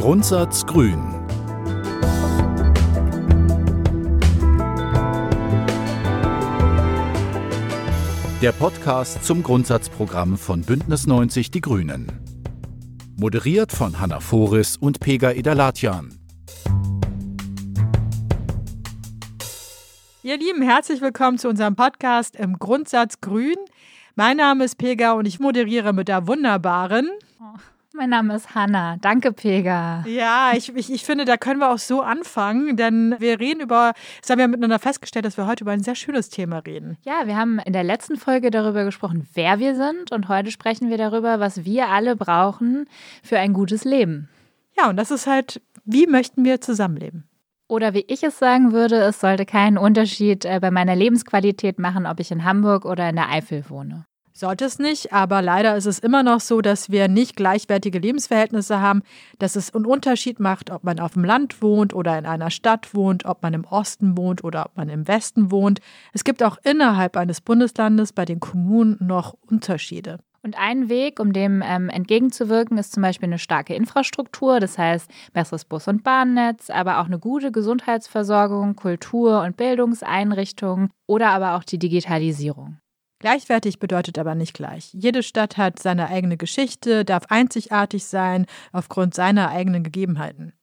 Grundsatz 0.00 0.64
Grün. 0.64 0.98
Der 8.40 8.52
Podcast 8.52 9.22
zum 9.26 9.42
Grundsatzprogramm 9.42 10.38
von 10.38 10.62
Bündnis 10.62 11.06
90 11.06 11.50
Die 11.50 11.60
Grünen. 11.60 12.06
Moderiert 13.18 13.72
von 13.72 14.00
Hanna 14.00 14.20
Foris 14.20 14.78
und 14.78 15.00
Pega 15.00 15.32
Idalatjan. 15.32 16.18
Ihr 20.22 20.38
Lieben, 20.38 20.62
herzlich 20.62 21.02
willkommen 21.02 21.36
zu 21.36 21.50
unserem 21.50 21.76
Podcast 21.76 22.36
im 22.36 22.58
Grundsatz 22.58 23.20
Grün. 23.20 23.56
Mein 24.14 24.38
Name 24.38 24.64
ist 24.64 24.78
Pega 24.78 25.12
und 25.12 25.26
ich 25.26 25.40
moderiere 25.40 25.92
mit 25.92 26.08
der 26.08 26.26
wunderbaren. 26.26 27.10
Oh, 27.38 27.58
mein 27.94 28.10
Name 28.10 28.34
ist 28.34 28.54
Hanna. 28.54 28.96
Danke, 29.00 29.32
Pega. 29.32 30.04
Ja, 30.06 30.52
ich, 30.54 30.74
ich, 30.74 30.92
ich 30.92 31.04
finde, 31.04 31.24
da 31.24 31.36
können 31.36 31.60
wir 31.60 31.70
auch 31.70 31.78
so 31.78 32.02
anfangen, 32.02 32.76
denn 32.76 33.16
wir 33.18 33.40
reden 33.40 33.60
über, 33.60 33.92
das 34.20 34.30
haben 34.30 34.38
wir 34.38 34.48
miteinander 34.48 34.78
festgestellt, 34.78 35.24
dass 35.24 35.36
wir 35.36 35.46
heute 35.46 35.64
über 35.64 35.72
ein 35.72 35.82
sehr 35.82 35.94
schönes 35.94 36.30
Thema 36.30 36.58
reden. 36.58 36.96
Ja, 37.04 37.26
wir 37.26 37.36
haben 37.36 37.58
in 37.58 37.72
der 37.72 37.84
letzten 37.84 38.16
Folge 38.16 38.50
darüber 38.50 38.84
gesprochen, 38.84 39.28
wer 39.34 39.58
wir 39.58 39.74
sind 39.74 40.12
und 40.12 40.28
heute 40.28 40.50
sprechen 40.50 40.88
wir 40.88 40.98
darüber, 40.98 41.40
was 41.40 41.64
wir 41.64 41.88
alle 41.88 42.16
brauchen 42.16 42.86
für 43.22 43.38
ein 43.38 43.52
gutes 43.52 43.84
Leben. 43.84 44.28
Ja, 44.78 44.88
und 44.88 44.96
das 44.96 45.10
ist 45.10 45.26
halt, 45.26 45.60
wie 45.84 46.06
möchten 46.06 46.44
wir 46.44 46.60
zusammenleben? 46.60 47.28
Oder 47.68 47.94
wie 47.94 48.04
ich 48.08 48.24
es 48.24 48.38
sagen 48.38 48.72
würde, 48.72 48.96
es 48.96 49.20
sollte 49.20 49.46
keinen 49.46 49.78
Unterschied 49.78 50.44
äh, 50.44 50.58
bei 50.60 50.70
meiner 50.72 50.96
Lebensqualität 50.96 51.78
machen, 51.78 52.06
ob 52.06 52.18
ich 52.18 52.32
in 52.32 52.44
Hamburg 52.44 52.84
oder 52.84 53.08
in 53.08 53.16
der 53.16 53.30
Eifel 53.30 53.64
wohne. 53.68 54.06
Sollte 54.32 54.64
es 54.64 54.78
nicht, 54.78 55.12
aber 55.12 55.42
leider 55.42 55.76
ist 55.76 55.86
es 55.86 55.98
immer 55.98 56.22
noch 56.22 56.40
so, 56.40 56.60
dass 56.60 56.90
wir 56.90 57.08
nicht 57.08 57.36
gleichwertige 57.36 57.98
Lebensverhältnisse 57.98 58.80
haben, 58.80 59.02
dass 59.38 59.56
es 59.56 59.74
einen 59.74 59.86
Unterschied 59.86 60.40
macht, 60.40 60.70
ob 60.70 60.84
man 60.84 61.00
auf 61.00 61.14
dem 61.14 61.24
Land 61.24 61.62
wohnt 61.62 61.94
oder 61.94 62.16
in 62.18 62.26
einer 62.26 62.50
Stadt 62.50 62.94
wohnt, 62.94 63.24
ob 63.24 63.42
man 63.42 63.54
im 63.54 63.64
Osten 63.64 64.16
wohnt 64.16 64.44
oder 64.44 64.66
ob 64.66 64.76
man 64.76 64.88
im 64.88 65.08
Westen 65.08 65.50
wohnt. 65.50 65.80
Es 66.12 66.24
gibt 66.24 66.42
auch 66.42 66.58
innerhalb 66.62 67.16
eines 67.16 67.40
Bundeslandes 67.40 68.12
bei 68.12 68.24
den 68.24 68.40
Kommunen 68.40 68.96
noch 69.00 69.34
Unterschiede. 69.48 70.18
Und 70.42 70.58
ein 70.58 70.88
Weg, 70.88 71.20
um 71.20 71.34
dem 71.34 71.62
ähm, 71.62 71.90
entgegenzuwirken, 71.90 72.78
ist 72.78 72.92
zum 72.92 73.02
Beispiel 73.02 73.28
eine 73.28 73.38
starke 73.38 73.74
Infrastruktur, 73.74 74.58
das 74.58 74.78
heißt 74.78 75.10
besseres 75.34 75.66
Bus- 75.66 75.88
und 75.88 76.02
Bahnnetz, 76.02 76.70
aber 76.70 77.00
auch 77.00 77.06
eine 77.06 77.18
gute 77.18 77.52
Gesundheitsversorgung, 77.52 78.74
Kultur- 78.74 79.42
und 79.42 79.58
Bildungseinrichtungen 79.58 80.90
oder 81.06 81.28
aber 81.30 81.56
auch 81.56 81.64
die 81.64 81.78
Digitalisierung. 81.78 82.78
Gleichwertig 83.20 83.78
bedeutet 83.78 84.18
aber 84.18 84.34
nicht 84.34 84.54
gleich. 84.54 84.92
Jede 84.94 85.22
Stadt 85.22 85.58
hat 85.58 85.78
seine 85.78 86.08
eigene 86.08 86.38
Geschichte, 86.38 87.04
darf 87.04 87.24
einzigartig 87.28 88.04
sein 88.04 88.46
aufgrund 88.72 89.14
seiner 89.14 89.50
eigenen 89.50 89.84
Gegebenheiten. 89.84 90.54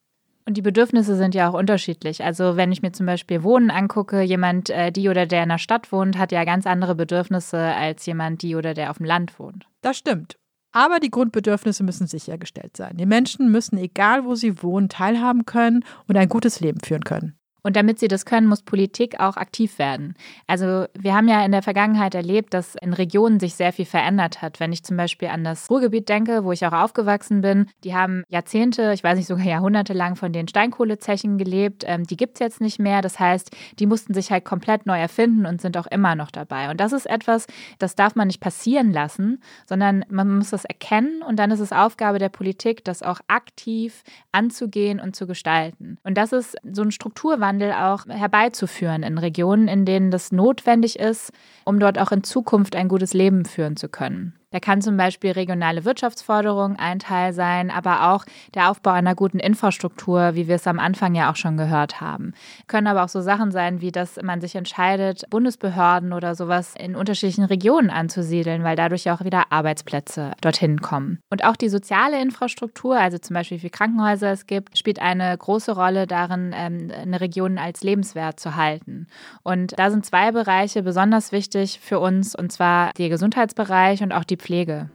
Und 0.47 0.58
die 0.58 0.61
Bedürfnisse 0.61 1.16
sind 1.17 1.35
ja 1.35 1.50
auch 1.50 1.53
unterschiedlich. 1.53 2.23
Also 2.23 2.55
wenn 2.55 2.72
ich 2.72 2.81
mir 2.81 2.94
zum 2.94 3.05
Beispiel 3.05 3.44
Wohnen 3.44 3.69
angucke, 3.69 4.22
jemand, 4.22 4.69
äh, 4.69 4.91
die 4.91 5.09
oder 5.09 5.25
der 5.25 5.44
in 5.44 5.50
der 5.50 5.58
Stadt 5.58 5.91
wohnt, 5.91 6.17
hat 6.17 6.31
ja 6.31 6.45
ganz 6.45 6.66
andere 6.66 6.95
Bedürfnisse 6.95 7.59
als 7.59 8.05
jemand, 8.05 8.41
die 8.41 8.55
oder 8.55 8.73
der 8.73 8.89
auf 8.89 8.97
dem 8.97 9.05
Land 9.05 9.38
wohnt. 9.39 9.67
Das 9.81 9.97
stimmt. 9.97 10.38
Aber 10.72 11.00
die 11.00 11.11
Grundbedürfnisse 11.11 11.83
müssen 11.83 12.08
sichergestellt 12.08 12.75
sein. 12.78 12.97
Die 12.97 13.05
Menschen 13.05 13.52
müssen, 13.52 13.78
egal 13.78 14.25
wo 14.25 14.35
sie 14.35 14.63
wohnen, 14.63 14.89
teilhaben 14.89 15.45
können 15.45 15.83
und 16.08 16.17
ein 16.17 16.30
gutes 16.30 16.59
Leben 16.59 16.80
führen 16.80 17.03
können. 17.03 17.36
Und 17.67 17.75
damit 17.75 17.99
sie 17.99 18.07
das 18.07 18.25
können, 18.25 18.47
muss 18.47 18.61
Politik 18.61 19.19
auch 19.19 19.35
aktiv 19.35 19.77
werden. 19.77 20.15
Also 20.47 20.85
wir 20.97 21.13
haben 21.13 21.27
ja 21.27 21.43
in 21.43 21.51
der 21.51 21.61
Vergangenheit 21.61 22.15
erlebt, 22.15 22.53
dass 22.53 22.75
in 22.75 22.93
Regionen 22.93 23.41
sich 23.41 23.55
sehr 23.55 23.73
viel 23.73 23.83
verändert 23.83 24.41
hat. 24.41 24.61
Wenn 24.61 24.71
ich 24.71 24.85
zum 24.85 24.95
Beispiel 24.95 25.27
an 25.27 25.43
das 25.43 25.69
Ruhrgebiet 25.69 26.07
denke, 26.07 26.45
wo 26.45 26.53
ich 26.53 26.65
auch 26.65 26.71
aufgewachsen 26.71 27.41
bin, 27.41 27.65
die 27.83 27.93
haben 27.93 28.23
Jahrzehnte, 28.29 28.93
ich 28.93 29.03
weiß 29.03 29.17
nicht 29.17 29.27
sogar 29.27 29.45
Jahrhunderte 29.45 29.91
lang 29.91 30.15
von 30.15 30.31
den 30.31 30.47
Steinkohlezechen 30.47 31.38
gelebt. 31.38 31.83
Ähm, 31.85 32.05
die 32.05 32.16
gibt 32.16 32.35
es 32.35 32.39
jetzt 32.39 32.61
nicht 32.61 32.79
mehr. 32.79 33.01
Das 33.01 33.19
heißt, 33.19 33.53
die 33.79 33.85
mussten 33.85 34.13
sich 34.13 34.31
halt 34.31 34.45
komplett 34.45 34.85
neu 34.85 34.97
erfinden 34.97 35.45
und 35.45 35.59
sind 35.59 35.75
auch 35.75 35.88
immer 35.88 36.16
noch 36.16 36.31
dabei. 36.31 36.72
Und 36.72 36.79
das 36.79 36.94
ist 36.94 37.06
etwas, 37.06 37.47
das 37.79 37.95
darf 37.95 38.16
man 38.16 38.27
nicht 38.27 38.39
passieren 38.39 38.94
lassen, 38.94 39.44
sondern 39.66 40.06
man 40.07 40.38
muss 40.38 40.51
das 40.51 40.63
erkennen 40.63 41.22
und 41.22 41.35
dann 41.35 41.51
ist 41.51 41.59
es 41.59 41.73
Aufgabe 41.73 42.17
der 42.17 42.29
Politik, 42.29 42.85
das 42.85 43.03
auch 43.03 43.19
aktiv 43.27 44.03
anzugehen 44.31 45.01
und 45.01 45.17
zu 45.17 45.27
gestalten. 45.27 45.97
Und 46.06 46.17
das 46.17 46.31
ist 46.31 46.56
so 46.63 46.81
ein 46.81 46.91
Strukturwandel, 46.91 47.56
Klimawandel 47.57 47.73
auch 47.73 48.06
herbeizuführen 48.07 49.03
in 49.03 49.18
Regionen, 49.18 49.68
in 49.68 49.85
denen 49.85 50.12
das 50.12 50.31
notwendig 50.31 51.00
ist, 51.00 51.31
um 51.66 51.79
dort 51.79 52.00
auch 52.00 52.12
in 52.12 52.23
Zukunft 52.23 52.75
ein 52.75 52.88
gutes 52.88 53.13
Leben 53.13 53.45
führen 53.45 53.75
zu 53.75 53.90
können. 53.90 54.34
Da 54.52 54.62
kann 54.62 54.81
zum 54.81 54.96
Beispiel 54.96 55.31
regionale 55.31 55.84
Wirtschaftsförderung 55.84 56.78
ein 56.78 57.00
Teil 57.00 57.34
sein, 57.34 57.69
aber 57.69 58.13
auch 58.13 58.24
der 58.56 58.72
Aufbau 58.72 58.91
einer 58.91 59.13
guten 59.13 59.40
Infrastruktur, 59.40 60.35
wie 60.35 60.47
wir 60.47 60.56
es 60.56 60.68
am 60.68 60.80
Anfang 60.80 61.16
ja 61.16 61.30
auch 61.30 61.35
schon 61.35 61.58
gehört 61.58 62.00
haben. 62.00 62.34
Können 62.68 62.88
aber 62.88 63.03
auch 63.03 63.09
so 63.09 63.19
Sachen 63.19 63.52
sein, 63.52 63.81
wie 63.81 63.91
dass 63.91 64.22
man 64.22 64.40
sich 64.40 64.56
entscheidet, 64.56 65.30
Bundesbehörden 65.30 66.13
oder 66.13 66.34
sowas 66.34 66.75
in 66.80 66.96
unterschiedlichen 66.96 67.44
Regionen 67.44 67.90
anzusiedeln, 67.90 68.63
weil 68.63 68.78
dadurch 68.78 69.12
auch 69.12 69.25
wieder 69.25 69.52
Arbeitsplätze 69.52 70.31
dorthin 70.40 70.80
kommen. 70.81 71.19
Und 71.30 71.44
auch 71.44 71.57
die 71.57 71.68
soziale 71.68 72.22
Infrastruktur, 72.22 72.97
also 72.97 73.18
zum 73.18 73.34
Beispiel 73.34 73.57
wie 73.57 73.62
viele 73.62 73.72
Krankenhäuser 73.72 74.31
es 74.31 74.47
gibt, 74.47 74.78
spielt 74.78 75.02
eine 75.02 75.38
große 75.38 75.74
Rolle 75.74 76.07
darin, 76.07 76.53
ähm, 76.56 76.90
eine 76.96 77.19
Region 77.19 77.57
als 77.57 77.84
lebenswert 77.84 78.40
zu 78.40 78.56
halten. 78.56 79.07
Und 79.44 79.78
da 79.78 79.91
sind 79.91 80.06
zwei 80.06 80.31
Bereiche 80.31 80.84
besonders 80.84 81.34
wichtig 81.34 81.81
für 81.81 82.00
uns, 82.00 82.34
und 82.34 82.53
zwar 82.53 82.94
der 82.94 83.09
Gesundheitsbereich 83.09 84.02
und 84.03 84.13
auch 84.13 84.24
die 84.24 84.37
Pflege. 84.38 84.90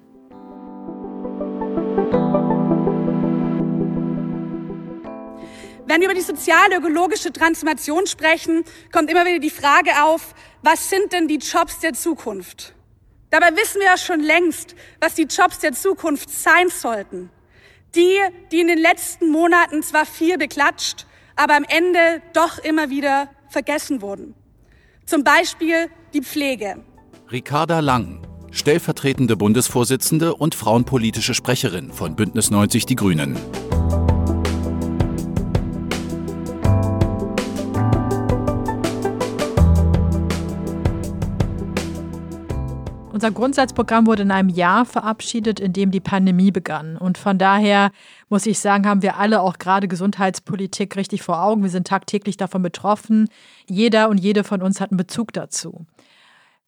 Wenn 5.92 6.00
wir 6.00 6.08
über 6.08 6.14
die 6.14 6.22
soziale 6.22 6.78
ökologische 6.78 7.32
Transformation 7.32 8.06
sprechen, 8.06 8.64
kommt 8.92 9.10
immer 9.10 9.26
wieder 9.26 9.40
die 9.40 9.50
Frage 9.50 9.90
auf, 10.02 10.34
was 10.62 10.88
sind 10.88 11.12
denn 11.12 11.28
die 11.28 11.36
Jobs 11.36 11.80
der 11.80 11.92
Zukunft? 11.92 12.74
Dabei 13.28 13.54
wissen 13.56 13.80
wir 13.80 13.88
ja 13.88 13.98
schon 13.98 14.20
längst, 14.20 14.74
was 15.00 15.14
die 15.14 15.24
Jobs 15.24 15.58
der 15.58 15.72
Zukunft 15.72 16.30
sein 16.30 16.70
sollten. 16.70 17.30
Die, 17.94 18.18
die 18.50 18.60
in 18.60 18.68
den 18.68 18.78
letzten 18.78 19.28
Monaten 19.30 19.82
zwar 19.82 20.06
viel 20.06 20.38
beklatscht, 20.38 21.06
aber 21.36 21.56
am 21.56 21.64
Ende 21.64 22.22
doch 22.32 22.58
immer 22.58 22.88
wieder 22.88 23.28
vergessen 23.48 24.00
wurden. 24.00 24.34
Zum 25.04 25.24
Beispiel 25.24 25.90
die 26.14 26.22
Pflege. 26.22 26.82
Ricarda 27.30 27.80
Lang, 27.80 28.22
stellvertretende 28.52 29.36
Bundesvorsitzende 29.36 30.34
und 30.34 30.54
frauenpolitische 30.54 31.34
Sprecherin 31.34 31.90
von 31.90 32.14
Bündnis 32.14 32.50
90 32.50 32.86
Die 32.86 32.96
Grünen. 32.96 33.36
Unser 43.22 43.30
Grundsatzprogramm 43.30 44.06
wurde 44.08 44.22
in 44.22 44.32
einem 44.32 44.48
Jahr 44.48 44.84
verabschiedet, 44.84 45.60
in 45.60 45.72
dem 45.72 45.92
die 45.92 46.00
Pandemie 46.00 46.50
begann. 46.50 46.96
Und 46.96 47.18
von 47.18 47.38
daher 47.38 47.92
muss 48.28 48.46
ich 48.46 48.58
sagen, 48.58 48.86
haben 48.86 49.02
wir 49.02 49.16
alle 49.16 49.42
auch 49.42 49.58
gerade 49.58 49.86
Gesundheitspolitik 49.86 50.96
richtig 50.96 51.22
vor 51.22 51.40
Augen. 51.40 51.62
Wir 51.62 51.70
sind 51.70 51.86
tagtäglich 51.86 52.36
davon 52.36 52.62
betroffen. 52.62 53.28
Jeder 53.68 54.08
und 54.08 54.18
jede 54.18 54.42
von 54.42 54.60
uns 54.60 54.80
hat 54.80 54.90
einen 54.90 54.96
Bezug 54.96 55.32
dazu. 55.32 55.86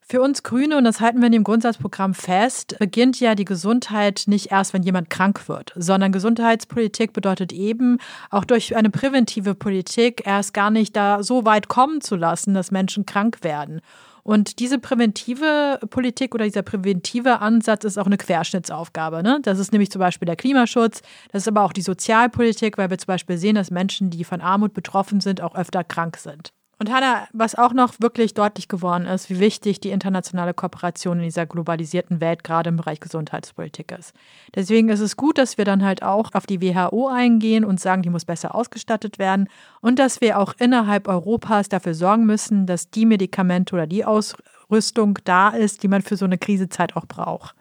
Für 0.07 0.21
uns 0.21 0.43
Grüne, 0.43 0.77
und 0.77 0.85
das 0.85 1.01
halten 1.01 1.21
wir 1.21 1.27
in 1.27 1.33
dem 1.33 1.45
Grundsatzprogramm 1.45 2.13
fest, 2.13 2.77
beginnt 2.79 3.21
ja 3.21 3.35
die 3.35 3.47
Gesundheit 3.47 4.25
nicht 4.27 4.53
erst, 4.53 4.75
wenn 4.75 4.83
jemand 4.83 5.09
krank 5.09 5.49
wird, 5.49 5.73
sondern 5.77 6.13
Gesundheitspolitik 6.13 7.15
bedeutet 7.15 7.55
eben, 7.55 7.97
auch 8.29 8.45
durch 8.45 8.77
eine 8.77 8.91
präventive 8.91 9.55
Politik 9.55 10.27
erst 10.27 10.53
gar 10.53 10.71
nicht 10.71 10.95
da 10.95 11.23
so 11.23 11.47
weit 11.47 11.69
kommen 11.69 12.03
zu 12.03 12.17
lassen, 12.17 12.53
dass 12.53 12.71
Menschen 12.71 13.07
krank 13.07 13.39
werden. 13.43 13.81
Und 14.23 14.59
diese 14.59 14.79
präventive 14.79 15.81
Politik 15.89 16.35
oder 16.35 16.45
dieser 16.45 16.63
präventive 16.63 17.41
Ansatz 17.41 17.85
ist 17.85 17.99
auch 17.99 18.07
eine 18.07 18.19
Querschnittsaufgabe. 18.19 19.23
Ne? 19.23 19.39
Das 19.43 19.59
ist 19.59 19.73
nämlich 19.73 19.91
zum 19.91 20.01
Beispiel 20.01 20.27
der 20.27 20.37
Klimaschutz, 20.37 21.01
das 21.33 21.43
ist 21.43 21.49
aber 21.49 21.63
auch 21.63 21.73
die 21.73 21.83
Sozialpolitik, 21.83 22.77
weil 22.77 22.91
wir 22.91 22.99
zum 22.99 23.07
Beispiel 23.07 23.39
sehen, 23.39 23.55
dass 23.55 23.71
Menschen, 23.71 24.11
die 24.11 24.25
von 24.25 24.43
Armut 24.43 24.75
betroffen 24.75 25.23
sind, 25.23 25.41
auch 25.41 25.55
öfter 25.55 25.83
krank 25.83 26.19
sind. 26.19 26.53
Und 26.85 26.93
Hanna, 26.93 27.27
was 27.33 27.55
auch 27.55 27.73
noch 27.73 27.95
wirklich 28.01 28.35
deutlich 28.35 28.69
geworden 28.69 29.07
ist, 29.07 29.31
wie 29.31 29.41
wichtig 29.41 29.81
die 29.81 29.89
internationale 29.89 30.53
Kooperation 30.53 31.17
in 31.17 31.25
dieser 31.25 31.47
globalisierten 31.47 32.21
Welt 32.21 32.45
gerade 32.45 32.69
im 32.69 32.77
Bereich 32.77 33.01
Gesundheitspolitik 33.01 33.91
ist. 33.91 34.13
Deswegen 34.55 34.91
ist 34.91 35.01
es 35.01 35.17
gut, 35.17 35.39
dass 35.39 35.57
wir 35.57 35.65
dann 35.65 35.83
halt 35.83 36.03
auch 36.03 36.35
auf 36.35 36.45
die 36.45 36.61
WHO 36.61 37.09
eingehen 37.09 37.65
und 37.65 37.81
sagen, 37.81 38.03
die 38.03 38.11
muss 38.11 38.27
besser 38.27 38.55
ausgestattet 38.55 39.19
werden 39.19 39.49
und 39.81 39.99
dass 39.99 40.21
wir 40.21 40.39
auch 40.39 40.53
innerhalb 40.59 41.09
Europas 41.09 41.71
dafür 41.71 41.95
sorgen 41.95 42.27
müssen, 42.27 42.67
dass 42.67 42.91
die 42.91 43.07
Medikamente 43.07 43.75
oder 43.75 43.87
die 43.87 44.05
Ausrüstung 44.05 45.19
da 45.25 45.49
ist, 45.49 45.85
die 45.85 45.89
man 45.89 46.03
für 46.03 46.19
so 46.19 46.27
eine 46.27 46.37
Krisezeit 46.37 46.97
auch 46.97 47.07
braucht. 47.07 47.55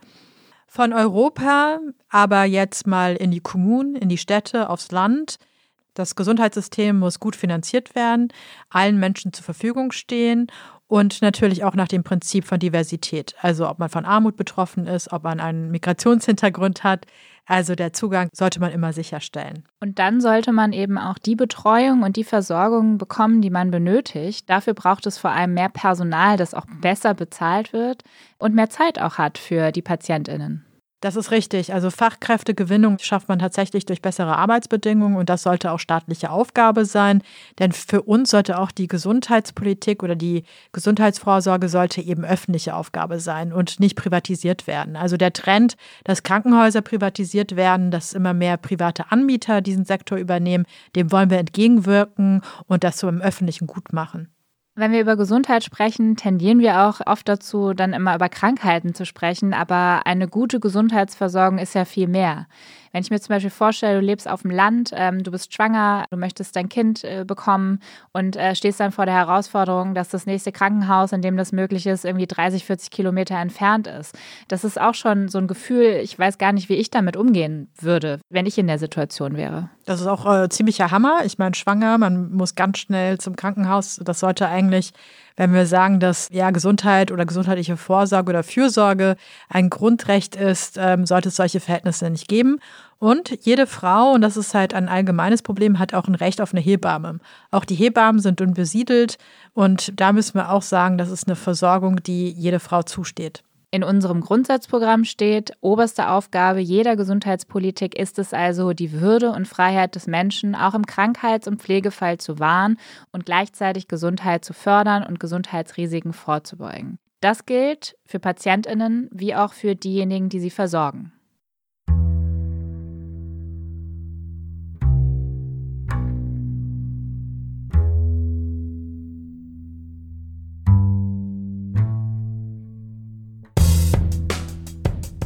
Von 0.67 0.91
Europa 0.91 1.79
aber 2.09 2.43
jetzt 2.43 2.87
mal 2.87 3.15
in 3.15 3.31
die 3.31 3.39
Kommunen, 3.39 3.95
in 3.95 4.09
die 4.09 4.17
Städte, 4.17 4.69
aufs 4.69 4.91
Land– 4.91 5.37
das 5.93 6.15
Gesundheitssystem 6.15 6.97
muss 6.97 7.19
gut 7.19 7.35
finanziert 7.35 7.95
werden, 7.95 8.29
allen 8.69 8.99
Menschen 8.99 9.33
zur 9.33 9.43
Verfügung 9.43 9.91
stehen 9.91 10.47
und 10.87 11.21
natürlich 11.21 11.63
auch 11.63 11.73
nach 11.73 11.87
dem 11.87 12.03
Prinzip 12.03 12.45
von 12.45 12.59
Diversität. 12.59 13.35
Also 13.41 13.67
ob 13.67 13.79
man 13.79 13.89
von 13.89 14.05
Armut 14.05 14.35
betroffen 14.35 14.85
ist, 14.85 15.11
ob 15.11 15.23
man 15.23 15.39
einen 15.39 15.71
Migrationshintergrund 15.71 16.83
hat. 16.83 17.05
Also 17.45 17.75
der 17.75 17.93
Zugang 17.93 18.29
sollte 18.31 18.59
man 18.59 18.71
immer 18.71 18.93
sicherstellen. 18.93 19.67
Und 19.81 19.99
dann 19.99 20.21
sollte 20.21 20.53
man 20.53 20.71
eben 20.71 20.97
auch 20.97 21.17
die 21.17 21.35
Betreuung 21.35 22.03
und 22.03 22.15
die 22.15 22.23
Versorgung 22.23 22.97
bekommen, 22.97 23.41
die 23.41 23.49
man 23.49 23.69
benötigt. 23.71 24.49
Dafür 24.49 24.73
braucht 24.73 25.05
es 25.07 25.17
vor 25.17 25.31
allem 25.31 25.53
mehr 25.53 25.69
Personal, 25.69 26.37
das 26.37 26.53
auch 26.53 26.65
besser 26.81 27.13
bezahlt 27.13 27.73
wird 27.73 28.03
und 28.37 28.55
mehr 28.55 28.69
Zeit 28.69 28.99
auch 28.99 29.17
hat 29.17 29.37
für 29.37 29.71
die 29.71 29.81
Patientinnen. 29.81 30.63
Das 31.03 31.17
ist 31.17 31.31
richtig. 31.31 31.73
Also 31.73 31.89
Fachkräftegewinnung 31.89 32.97
schafft 32.99 33.27
man 33.27 33.37
tatsächlich 33.37 33.85
durch 33.85 34.01
bessere 34.01 34.37
Arbeitsbedingungen 34.37 35.17
und 35.17 35.27
das 35.27 35.43
sollte 35.43 35.73
auch 35.73 35.79
staatliche 35.79 36.29
Aufgabe 36.29 36.85
sein. 36.85 37.21
Denn 37.59 37.73
für 37.73 38.03
uns 38.03 38.29
sollte 38.29 38.57
auch 38.57 38.71
die 38.71 38.87
Gesundheitspolitik 38.87 40.01
oder 40.01 40.15
die 40.15 40.45
Gesundheitsvorsorge 40.71 41.67
sollte 41.67 41.99
eben 41.99 42.23
öffentliche 42.23 42.73
Aufgabe 42.73 43.19
sein 43.19 43.51
und 43.51 43.81
nicht 43.81 43.97
privatisiert 43.97 44.65
werden. 44.65 44.95
Also 44.95 45.17
der 45.17 45.33
Trend, 45.33 45.75
dass 46.05 46.23
Krankenhäuser 46.23 46.79
privatisiert 46.79 47.57
werden, 47.57 47.91
dass 47.91 48.13
immer 48.13 48.33
mehr 48.33 48.55
private 48.55 49.11
Anbieter 49.11 49.59
diesen 49.59 49.83
Sektor 49.83 50.17
übernehmen, 50.17 50.65
dem 50.95 51.11
wollen 51.11 51.29
wir 51.29 51.39
entgegenwirken 51.39 52.43
und 52.67 52.85
das 52.85 52.97
so 52.97 53.09
im 53.09 53.19
öffentlichen 53.19 53.67
gut 53.67 53.91
machen. 53.91 54.29
Wenn 54.75 54.91
wir 54.91 55.01
über 55.01 55.15
Gesundheit 55.15 55.63
sprechen, 55.63 56.15
tendieren 56.15 56.57
wir 56.57 56.81
auch 56.81 56.99
oft 57.05 57.29
dazu, 57.29 57.75
dann 57.75 57.93
immer 57.93 58.15
über 58.15 58.27
Krankheiten 58.27 58.95
zu 58.95 59.05
sprechen, 59.05 59.53
aber 59.53 60.07
eine 60.07 60.27
gute 60.27 60.59
Gesundheitsversorgung 60.59 61.59
ist 61.59 61.75
ja 61.75 61.85
viel 61.85 62.07
mehr. 62.07 62.47
Wenn 62.93 63.01
ich 63.01 63.09
mir 63.09 63.19
zum 63.19 63.33
Beispiel 63.33 63.49
vorstelle, 63.49 63.99
du 63.99 64.05
lebst 64.05 64.29
auf 64.29 64.43
dem 64.43 64.51
Land, 64.51 64.91
ähm, 64.93 65.23
du 65.23 65.31
bist 65.31 65.51
schwanger, 65.51 66.05
du 66.11 66.17
möchtest 66.17 66.55
dein 66.55 66.69
Kind 66.69 67.03
äh, 67.03 67.25
bekommen 67.25 67.79
und 68.11 68.35
äh, 68.35 68.53
stehst 68.53 68.79
dann 68.79 68.91
vor 68.91 69.07
der 69.07 69.15
Herausforderung, 69.15 69.95
dass 69.95 70.09
das 70.09 70.27
nächste 70.27 70.51
Krankenhaus, 70.51 71.11
in 71.11 71.23
dem 71.23 71.35
das 71.35 71.51
möglich 71.51 71.87
ist, 71.87 72.05
irgendwie 72.05 72.27
30, 72.27 72.63
40 72.63 72.91
Kilometer 72.91 73.35
entfernt 73.35 73.87
ist. 73.87 74.15
Das 74.47 74.63
ist 74.63 74.79
auch 74.79 74.93
schon 74.93 75.27
so 75.27 75.39
ein 75.39 75.47
Gefühl, 75.47 76.01
ich 76.03 76.17
weiß 76.17 76.37
gar 76.37 76.53
nicht, 76.53 76.69
wie 76.69 76.75
ich 76.75 76.91
damit 76.91 77.17
umgehen 77.17 77.67
würde, 77.79 78.19
wenn 78.29 78.45
ich 78.45 78.59
in 78.59 78.67
der 78.67 78.77
Situation 78.77 79.37
wäre. 79.37 79.69
Das 79.85 79.99
ist 79.99 80.07
auch 80.07 80.31
äh, 80.31 80.47
ziemlicher 80.49 80.91
Hammer. 80.91 81.21
Ich 81.25 81.39
meine, 81.39 81.55
schwanger, 81.55 81.97
man 81.97 82.31
muss 82.31 82.53
ganz 82.53 82.77
schnell 82.77 83.17
zum 83.17 83.35
Krankenhaus. 83.35 83.99
Das 84.03 84.19
sollte 84.19 84.47
eigentlich 84.47 84.93
wenn 85.35 85.53
wir 85.53 85.65
sagen, 85.65 85.99
dass 85.99 86.29
ja 86.31 86.51
Gesundheit 86.51 87.11
oder 87.11 87.25
gesundheitliche 87.25 87.77
Vorsorge 87.77 88.29
oder 88.29 88.43
Fürsorge 88.43 89.15
ein 89.49 89.69
Grundrecht 89.69 90.35
ist, 90.35 90.77
ähm, 90.79 91.05
sollte 91.05 91.29
es 91.29 91.35
solche 91.35 91.59
Verhältnisse 91.59 92.09
nicht 92.09 92.27
geben. 92.27 92.59
Und 92.99 93.45
jede 93.45 93.67
Frau, 93.67 94.13
und 94.13 94.21
das 94.21 94.37
ist 94.37 94.53
halt 94.53 94.73
ein 94.73 94.87
allgemeines 94.87 95.41
Problem, 95.41 95.79
hat 95.79 95.93
auch 95.93 96.07
ein 96.07 96.15
Recht 96.15 96.39
auf 96.39 96.53
eine 96.53 96.61
Hebamme. 96.61 97.19
Auch 97.51 97.65
die 97.65 97.75
Hebammen 97.75 98.21
sind 98.21 98.39
unbesiedelt 98.39 99.17
und 99.53 99.99
da 99.99 100.13
müssen 100.13 100.35
wir 100.35 100.51
auch 100.51 100.61
sagen, 100.61 100.97
das 100.97 101.09
ist 101.09 101.27
eine 101.27 101.35
Versorgung, 101.35 101.97
die 102.03 102.29
jede 102.29 102.59
Frau 102.59 102.83
zusteht. 102.83 103.43
In 103.73 103.83
unserem 103.83 104.21
Grundsatzprogramm 104.21 105.03
steht, 105.03 105.53
oberste 105.59 106.09
Aufgabe 106.09 106.59
jeder 106.59 106.95
Gesundheitspolitik 106.95 107.97
ist 107.97 108.19
es 108.19 108.31
also, 108.31 108.71
die 108.73 108.91
Würde 108.91 109.31
und 109.31 109.47
Freiheit 109.47 109.95
des 109.95 110.05
Menschen 110.05 110.53
auch 110.53 110.75
im 110.75 110.85
Krankheits- 110.85 111.47
und 111.47 111.59
Pflegefall 111.59 112.19
zu 112.19 112.37
wahren 112.37 112.77
und 113.11 113.25
gleichzeitig 113.25 113.87
Gesundheit 113.87 114.45
zu 114.45 114.53
fördern 114.53 115.03
und 115.03 115.19
Gesundheitsrisiken 115.19 116.13
vorzubeugen. 116.13 116.99
Das 117.19 117.47
gilt 117.47 117.97
für 118.05 118.19
Patientinnen 118.19 119.09
wie 119.11 119.33
auch 119.33 119.53
für 119.53 119.75
diejenigen, 119.75 120.29
die 120.29 120.39
sie 120.39 120.51
versorgen. 120.51 121.11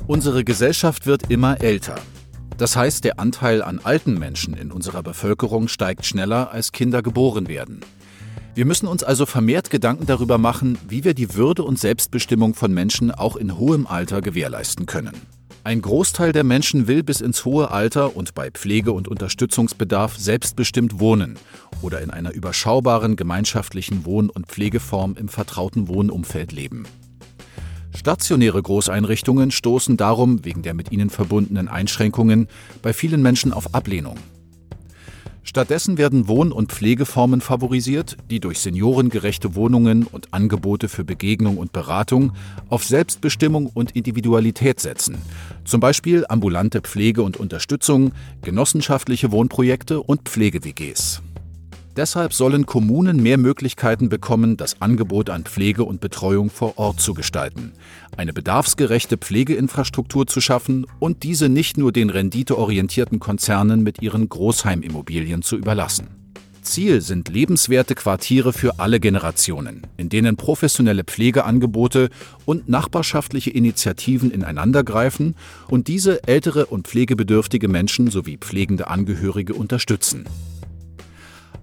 Unsere 0.07 0.45
Gesellschaft 0.45 1.05
wird 1.05 1.29
immer 1.29 1.59
älter. 1.59 1.95
Das 2.57 2.77
heißt, 2.77 3.03
der 3.03 3.19
Anteil 3.19 3.61
an 3.61 3.81
alten 3.83 4.17
Menschen 4.17 4.53
in 4.53 4.71
unserer 4.71 5.03
Bevölkerung 5.03 5.67
steigt 5.67 6.05
schneller, 6.05 6.49
als 6.49 6.71
Kinder 6.71 7.01
geboren 7.01 7.49
werden. 7.49 7.81
Wir 8.55 8.65
müssen 8.65 8.87
uns 8.87 9.03
also 9.03 9.25
vermehrt 9.25 9.69
Gedanken 9.69 10.05
darüber 10.05 10.37
machen, 10.37 10.77
wie 10.87 11.03
wir 11.03 11.13
die 11.13 11.35
Würde 11.35 11.63
und 11.63 11.77
Selbstbestimmung 11.77 12.53
von 12.55 12.73
Menschen 12.73 13.11
auch 13.11 13.35
in 13.35 13.57
hohem 13.57 13.85
Alter 13.85 14.21
gewährleisten 14.21 14.85
können. 14.85 15.11
Ein 15.65 15.81
Großteil 15.81 16.31
der 16.31 16.45
Menschen 16.45 16.87
will 16.87 17.03
bis 17.03 17.19
ins 17.19 17.43
hohe 17.43 17.69
Alter 17.69 18.15
und 18.15 18.33
bei 18.33 18.49
Pflege- 18.49 18.93
und 18.93 19.09
Unterstützungsbedarf 19.09 20.15
selbstbestimmt 20.15 21.01
wohnen 21.01 21.37
oder 21.81 21.99
in 21.99 22.11
einer 22.11 22.31
überschaubaren 22.31 23.17
gemeinschaftlichen 23.17 24.05
Wohn- 24.05 24.29
und 24.29 24.47
Pflegeform 24.47 25.17
im 25.19 25.27
vertrauten 25.27 25.89
Wohnumfeld 25.89 26.53
leben. 26.53 26.85
Stationäre 27.97 28.61
Großeinrichtungen 28.61 29.49
stoßen 29.49 29.97
darum 29.97 30.45
wegen 30.45 30.61
der 30.61 30.75
mit 30.75 30.91
ihnen 30.91 31.09
verbundenen 31.09 31.67
Einschränkungen 31.67 32.47
bei 32.83 32.93
vielen 32.93 33.23
Menschen 33.23 33.51
auf 33.51 33.73
Ablehnung. 33.73 34.17
Stattdessen 35.41 35.97
werden 35.97 36.27
Wohn- 36.27 36.51
und 36.51 36.71
Pflegeformen 36.71 37.41
favorisiert, 37.41 38.15
die 38.29 38.39
durch 38.39 38.59
seniorengerechte 38.59 39.55
Wohnungen 39.55 40.03
und 40.03 40.31
Angebote 40.31 40.89
für 40.89 41.05
Begegnung 41.05 41.57
und 41.57 41.73
Beratung 41.73 42.33
auf 42.69 42.83
Selbstbestimmung 42.83 43.65
und 43.65 43.95
Individualität 43.95 44.79
setzen, 44.79 45.17
zum 45.65 45.79
Beispiel 45.79 46.23
ambulante 46.29 46.81
Pflege 46.81 47.23
und 47.23 47.37
Unterstützung, 47.37 48.11
genossenschaftliche 48.43 49.31
Wohnprojekte 49.31 50.03
und 50.03 50.29
Pflege-WGs. 50.29 51.23
Deshalb 51.97 52.31
sollen 52.31 52.67
Kommunen 52.67 53.23
mehr 53.23 53.39
Möglichkeiten 53.39 54.07
bekommen, 54.07 54.55
das 54.55 54.83
Angebot 54.83 55.31
an 55.31 55.45
Pflege 55.45 55.83
und 55.83 55.99
Betreuung 55.99 56.51
vor 56.51 56.77
Ort 56.77 57.01
zu 57.01 57.15
gestalten, 57.15 57.71
eine 58.15 58.33
bedarfsgerechte 58.33 59.17
Pflegeinfrastruktur 59.17 60.27
zu 60.27 60.39
schaffen 60.39 60.85
und 60.99 61.23
diese 61.23 61.49
nicht 61.49 61.75
nur 61.75 61.91
den 61.91 62.11
renditeorientierten 62.11 63.19
Konzernen 63.19 63.81
mit 63.81 64.03
ihren 64.03 64.29
Großheimimmobilien 64.29 65.41
zu 65.41 65.57
überlassen. 65.57 66.09
Ziel 66.61 67.01
sind 67.01 67.29
lebenswerte 67.29 67.95
Quartiere 67.95 68.53
für 68.53 68.77
alle 68.77 68.99
Generationen, 68.99 69.81
in 69.97 70.09
denen 70.09 70.35
professionelle 70.35 71.03
Pflegeangebote 71.03 72.11
und 72.45 72.69
nachbarschaftliche 72.69 73.49
Initiativen 73.49 74.29
ineinandergreifen 74.29 75.35
und 75.67 75.87
diese 75.87 76.27
ältere 76.27 76.67
und 76.67 76.87
pflegebedürftige 76.87 77.69
Menschen 77.69 78.11
sowie 78.11 78.37
pflegende 78.37 78.87
Angehörige 78.87 79.55
unterstützen. 79.55 80.25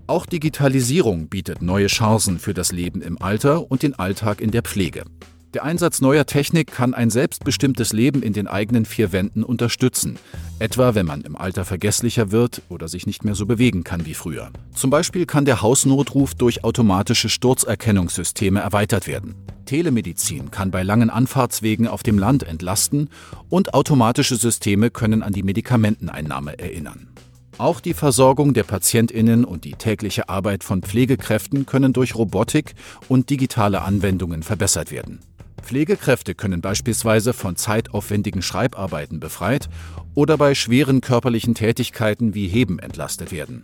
Auch 0.06 0.27
Digitalisierung 0.27 1.29
bietet 1.29 1.62
neue 1.62 1.87
Chancen 1.87 2.39
für 2.39 2.53
das 2.53 2.73
Leben 2.73 3.01
im 3.01 3.21
Alter 3.23 3.71
und 3.71 3.83
den 3.83 3.95
Alltag 3.99 4.43
in 4.43 4.51
der 4.51 4.61
Pflege. 4.61 5.05
Der 5.55 5.65
Einsatz 5.65 6.03
neuer 6.03 6.27
Technik 6.27 6.73
kann 6.73 6.93
ein 6.93 7.09
selbstbestimmtes 7.09 7.95
Leben 7.95 8.23
in 8.23 8.35
den 8.35 8.47
eigenen 8.47 8.85
vier 8.85 9.12
Wänden 9.12 9.43
unterstützen, 9.43 10.19
etwa 10.58 10.94
wenn 10.94 11.06
man 11.06 11.23
im 11.23 11.37
Alter 11.37 11.65
vergesslicher 11.65 12.32
wird 12.32 12.61
oder 12.69 12.87
sich 12.89 13.06
nicht 13.06 13.25
mehr 13.25 13.34
so 13.34 13.46
bewegen 13.46 13.82
kann 13.82 14.05
wie 14.05 14.13
früher. 14.13 14.51
Zum 14.75 14.91
Beispiel 14.91 15.25
kann 15.25 15.46
der 15.46 15.63
Hausnotruf 15.63 16.34
durch 16.34 16.65
automatische 16.65 17.31
Sturzerkennungssysteme 17.31 18.61
erweitert 18.61 19.06
werden. 19.06 19.37
Telemedizin 19.65 20.51
kann 20.51 20.70
bei 20.70 20.82
langen 20.82 21.08
Anfahrtswegen 21.08 21.89
auf 21.89 22.03
dem 22.03 22.19
Land 22.19 22.43
entlasten 22.43 23.08
und 23.49 23.73
automatische 23.73 24.37
Systeme 24.37 24.91
können 24.91 25.23
an 25.23 25.32
die 25.32 25.44
Medikamenteneinnahme 25.44 26.58
erinnern. 26.58 27.14
Auch 27.56 27.79
die 27.79 27.94
Versorgung 27.94 28.53
der 28.53 28.65
Patientinnen 28.65 29.44
und 29.44 29.65
die 29.65 29.75
tägliche 29.75 30.29
Arbeit 30.29 30.65
von 30.65 30.82
Pflegekräften 30.82 31.67
können 31.67 31.93
durch 31.93 32.17
Robotik 32.17 32.75
und 33.08 33.31
digitale 33.31 33.82
Anwendungen 33.82 34.43
verbessert 34.43 34.91
werden. 34.91 35.20
Pflegekräfte 35.63 36.34
können 36.34 36.61
beispielsweise 36.61 37.32
von 37.32 37.55
zeitaufwendigen 37.55 38.43
Schreibarbeiten 38.43 39.20
befreit 39.20 39.69
oder 40.15 40.37
bei 40.37 40.56
schweren 40.56 41.01
körperlichen 41.01 41.55
Tätigkeiten 41.55 42.34
wie 42.34 42.49
Heben 42.49 42.81
entlastet 42.81 43.31
werden. 43.31 43.63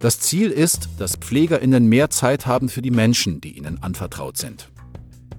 Das 0.00 0.18
Ziel 0.18 0.50
ist, 0.50 0.88
dass 0.98 1.14
Pflegerinnen 1.14 1.86
mehr 1.86 2.10
Zeit 2.10 2.46
haben 2.46 2.68
für 2.68 2.82
die 2.82 2.90
Menschen, 2.90 3.40
die 3.40 3.56
ihnen 3.56 3.80
anvertraut 3.80 4.36
sind. 4.36 4.71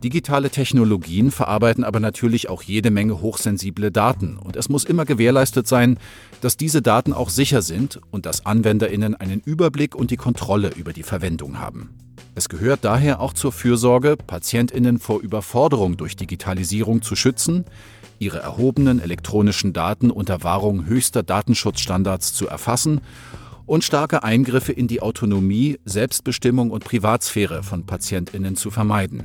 Digitale 0.03 0.49
Technologien 0.49 1.31
verarbeiten 1.31 1.85
aber 1.85 2.01
natürlich 2.01 2.49
auch 2.49 2.61
jede 2.61 2.91
Menge 2.91 3.21
hochsensible 3.21 3.89
Daten 3.89 4.37
und 4.37 4.57
es 4.57 4.67
muss 4.67 4.83
immer 4.83 5.05
gewährleistet 5.05 5.65
sein, 5.65 5.97
dass 6.41 6.57
diese 6.57 6.81
Daten 6.81 7.13
auch 7.13 7.29
sicher 7.29 7.61
sind 7.61 8.01
und 8.11 8.25
dass 8.25 8.45
Anwenderinnen 8.45 9.15
einen 9.15 9.39
Überblick 9.39 9.95
und 9.95 10.11
die 10.11 10.17
Kontrolle 10.17 10.71
über 10.75 10.91
die 10.91 11.03
Verwendung 11.03 11.59
haben. 11.59 11.91
Es 12.35 12.49
gehört 12.49 12.83
daher 12.83 13.21
auch 13.21 13.31
zur 13.31 13.53
Fürsorge, 13.53 14.17
Patientinnen 14.17 14.99
vor 14.99 15.21
Überforderung 15.21 15.95
durch 15.95 16.17
Digitalisierung 16.17 17.01
zu 17.01 17.15
schützen, 17.15 17.63
ihre 18.19 18.39
erhobenen 18.39 18.99
elektronischen 18.99 19.71
Daten 19.71 20.11
unter 20.11 20.43
Wahrung 20.43 20.85
höchster 20.85 21.23
Datenschutzstandards 21.23 22.33
zu 22.33 22.49
erfassen 22.49 22.99
und 23.65 23.85
starke 23.85 24.23
Eingriffe 24.23 24.73
in 24.73 24.89
die 24.89 25.01
Autonomie, 25.01 25.79
Selbstbestimmung 25.85 26.71
und 26.71 26.83
Privatsphäre 26.83 27.63
von 27.63 27.85
Patientinnen 27.85 28.57
zu 28.57 28.69
vermeiden. 28.69 29.23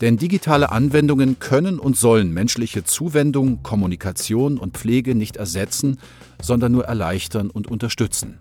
Denn 0.00 0.16
digitale 0.16 0.72
Anwendungen 0.72 1.38
können 1.38 1.78
und 1.78 1.96
sollen 1.96 2.32
menschliche 2.32 2.84
Zuwendung, 2.84 3.62
Kommunikation 3.62 4.58
und 4.58 4.76
Pflege 4.76 5.14
nicht 5.14 5.36
ersetzen, 5.36 5.98
sondern 6.42 6.72
nur 6.72 6.84
erleichtern 6.84 7.50
und 7.50 7.68
unterstützen. 7.68 8.38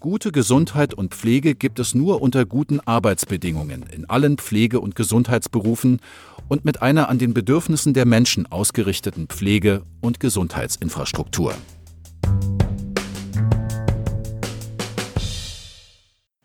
Gute 0.00 0.32
Gesundheit 0.32 0.92
und 0.92 1.14
Pflege 1.14 1.54
gibt 1.54 1.78
es 1.78 1.94
nur 1.94 2.20
unter 2.20 2.44
guten 2.44 2.78
Arbeitsbedingungen 2.80 3.84
in 3.90 4.04
allen 4.04 4.36
Pflege- 4.36 4.80
und 4.80 4.96
Gesundheitsberufen 4.96 6.00
und 6.48 6.66
mit 6.66 6.82
einer 6.82 7.08
an 7.08 7.18
den 7.18 7.32
Bedürfnissen 7.32 7.94
der 7.94 8.04
Menschen 8.04 8.44
ausgerichteten 8.44 9.28
Pflege- 9.28 9.80
und 10.02 10.20
Gesundheitsinfrastruktur. 10.20 11.54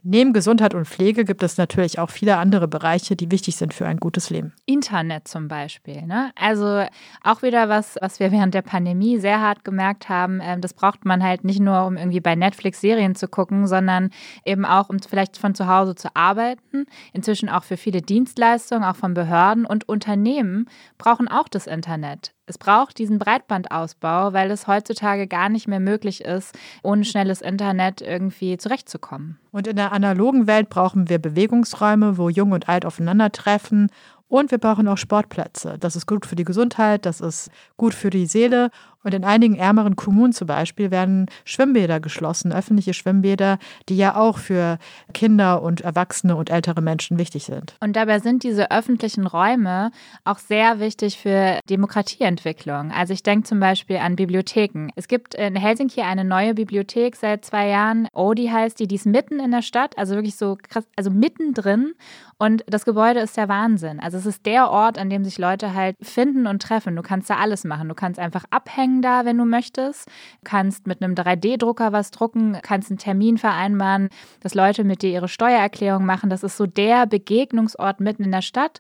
Neben 0.02 0.32
Gesundheit 0.32 0.74
und 0.74 0.86
Pflege 0.86 1.26
gibt 1.26 1.44
es 1.44 1.58
natürlich 1.58 2.00
auch 2.00 2.10
viele 2.10 2.38
andere 2.38 2.70
Bereiche, 2.70 3.18
die 3.18 3.32
wichtig 3.32 3.58
sind 3.58 3.74
für 3.74 3.86
ein 3.86 3.98
gutes 3.98 4.30
Leben. 4.30 4.54
Internet 4.66 5.28
zum 5.28 5.50
Beispiel. 5.50 6.04
Ne? 6.04 6.32
Also 6.36 6.86
auch 7.22 7.42
wieder 7.42 7.68
was, 7.68 7.98
was 8.00 8.22
wir 8.22 8.32
während 8.32 8.54
der 8.54 8.62
Pandemie 8.62 9.18
sehr 9.18 9.42
hart 9.42 9.66
gemerkt 9.66 10.08
haben. 10.08 10.40
Ähm, 10.42 10.62
das 10.62 10.74
braucht 10.74 11.04
man 11.04 11.22
halt 11.22 11.44
nicht 11.44 11.60
nur, 11.60 11.86
um 11.86 11.98
irgendwie 11.98 12.22
bei 12.22 12.36
Netflix 12.36 12.80
Serien 12.80 13.16
zu 13.16 13.28
gucken, 13.28 13.68
sondern 13.68 14.12
eben 14.46 14.64
auch, 14.64 14.90
um 14.90 15.00
vielleicht 15.00 15.38
von 15.38 15.54
zu 15.54 15.68
Hause 15.68 15.96
zu 15.96 16.16
arbeiten. 16.16 16.86
Inzwischen 17.12 17.50
auch 17.50 17.66
für 17.66 17.78
viele 17.78 18.02
Dienstleistungen, 18.02 18.86
auch 18.86 18.96
von 18.96 19.14
Behörden 19.14 19.66
und 19.66 19.90
Unternehmen 19.90 20.70
brauchen 20.98 21.28
auch 21.28 21.50
das 21.50 21.68
Internet. 21.68 22.34
Es 22.50 22.58
braucht 22.58 22.98
diesen 22.98 23.20
Breitbandausbau, 23.20 24.34
weil 24.34 24.50
es 24.50 24.66
heutzutage 24.66 25.28
gar 25.28 25.50
nicht 25.50 25.68
mehr 25.68 25.80
möglich 25.80 26.26
ist, 26.26 26.58
ohne 26.82 27.06
schnelles 27.06 27.42
Internet 27.42 28.02
irgendwie 28.02 28.58
zurechtzukommen. 28.58 29.38
Und 29.52 29.68
in 29.68 29.76
der 29.76 29.92
analogen 29.92 30.48
Welt 30.48 30.68
brauchen 30.68 31.10
wir 31.10 31.20
Bewegungsräume, 31.20 32.18
wo 32.18 32.28
Jung 32.28 32.52
und 32.52 32.68
Alt 32.68 32.88
aufeinandertreffen 32.88 33.92
und 34.30 34.50
wir 34.50 34.58
brauchen 34.58 34.88
auch 34.88 34.98
Sportplätze. 34.98 35.78
Das 35.80 35.96
ist 35.96 36.08
gut 36.08 36.26
für 36.26 36.36
die 36.36 36.44
Gesundheit, 36.44 37.06
das 37.06 37.22
ist 37.22 37.52
gut 37.78 37.94
für 37.94 38.10
die 38.10 38.26
Seele. 38.26 38.72
Und 39.04 39.14
in 39.14 39.24
einigen 39.24 39.56
ärmeren 39.56 39.96
Kommunen 39.96 40.34
zum 40.34 40.48
Beispiel 40.48 40.92
werden 40.92 41.28
Schwimmbäder 41.46 42.00
geschlossen, 42.00 42.52
öffentliche 42.52 42.94
Schwimmbäder, 42.94 43.58
die 43.88 43.96
ja 43.96 44.16
auch 44.16 44.38
für 44.38 44.78
Kinder 45.14 45.62
und 45.62 45.82
Erwachsene 45.82 46.36
und 46.36 46.50
ältere 46.50 46.82
Menschen 46.82 47.18
wichtig 47.18 47.46
sind. 47.46 47.76
Und 47.80 47.96
dabei 47.96 48.20
sind 48.20 48.44
diese 48.44 48.72
öffentlichen 48.72 49.26
Räume 49.26 49.92
auch 50.26 50.40
sehr 50.40 50.80
wichtig 50.80 51.18
für 51.18 51.60
Demokratieentwicklung. 51.70 52.92
Also 52.92 53.14
ich 53.14 53.24
denke 53.24 53.48
zum 53.48 53.62
Beispiel 53.62 53.98
an 53.98 54.18
Bibliotheken. 54.18 54.90
Es 54.96 55.08
gibt 55.08 55.34
in 55.34 55.56
Helsinki 55.56 56.02
eine 56.02 56.26
neue 56.26 56.54
Bibliothek 56.54 57.16
seit 57.16 57.46
zwei 57.46 57.70
Jahren. 57.70 58.08
Odi 58.14 58.48
heißt 58.48 58.80
die, 58.80 58.88
die 58.88 58.96
ist 58.96 59.06
mitten 59.06 59.40
in 59.40 59.52
der 59.52 59.62
Stadt, 59.62 59.98
also 59.98 60.16
wirklich 60.16 60.36
so 60.36 60.58
krass, 60.62 60.86
also 60.98 61.10
mittendrin. 61.10 61.94
Und 62.38 62.64
das 62.68 62.86
Gebäude 62.86 63.20
ist 63.20 63.38
der 63.38 63.50
Wahnsinn. 63.50 64.00
Also 64.00 64.18
es 64.18 64.26
ist 64.26 64.46
der 64.46 64.70
Ort, 64.70 64.98
an 64.98 65.10
dem 65.10 65.26
sich 65.26 65.38
Leute 65.38 65.74
halt 65.74 65.96
finden 66.02 66.48
und 66.48 66.62
treffen. 66.62 66.96
Du 66.96 67.02
kannst 67.02 67.30
da 67.30 67.38
alles 67.38 67.66
machen. 67.66 67.90
Du 67.90 67.96
kannst 67.96 68.20
einfach 68.20 68.46
abhängen 68.50 68.89
da, 69.02 69.26
wenn 69.26 69.38
du 69.38 69.46
möchtest. 69.46 70.08
Du 70.08 70.44
kannst 70.44 70.88
mit 70.88 71.02
einem 71.02 71.14
3D-Drucker 71.14 71.92
was 71.92 72.12
drucken, 72.12 72.58
kannst 72.62 72.90
einen 72.90 72.98
Termin 72.98 73.38
vereinbaren, 73.38 74.10
dass 74.42 74.56
Leute 74.56 74.84
mit 74.84 75.02
dir 75.02 75.12
ihre 75.12 75.28
Steuererklärung 75.28 76.06
machen. 76.06 76.30
Das 76.30 76.44
ist 76.44 76.58
so 76.58 76.66
der 76.66 77.06
Begegnungsort 77.06 78.00
mitten 78.00 78.24
in 78.24 78.32
der 78.32 78.42
Stadt. 78.42 78.80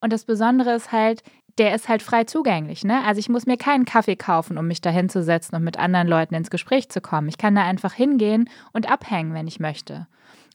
Und 0.00 0.12
das 0.12 0.24
Besondere 0.24 0.74
ist 0.74 0.92
halt, 0.92 1.22
der 1.58 1.74
ist 1.74 1.88
halt 1.88 2.02
frei 2.02 2.24
zugänglich. 2.24 2.84
Ne? 2.84 3.02
Also 3.04 3.18
ich 3.18 3.28
muss 3.28 3.46
mir 3.46 3.56
keinen 3.56 3.84
Kaffee 3.84 4.16
kaufen, 4.16 4.58
um 4.58 4.66
mich 4.66 4.80
da 4.80 4.90
hinzusetzen 4.90 5.56
und 5.56 5.64
mit 5.64 5.78
anderen 5.78 6.06
Leuten 6.06 6.34
ins 6.34 6.50
Gespräch 6.50 6.90
zu 6.90 7.00
kommen. 7.00 7.28
Ich 7.28 7.38
kann 7.38 7.54
da 7.54 7.62
einfach 7.62 7.94
hingehen 7.94 8.48
und 8.72 8.90
abhängen, 8.90 9.32
wenn 9.32 9.46
ich 9.46 9.60
möchte. 9.60 10.06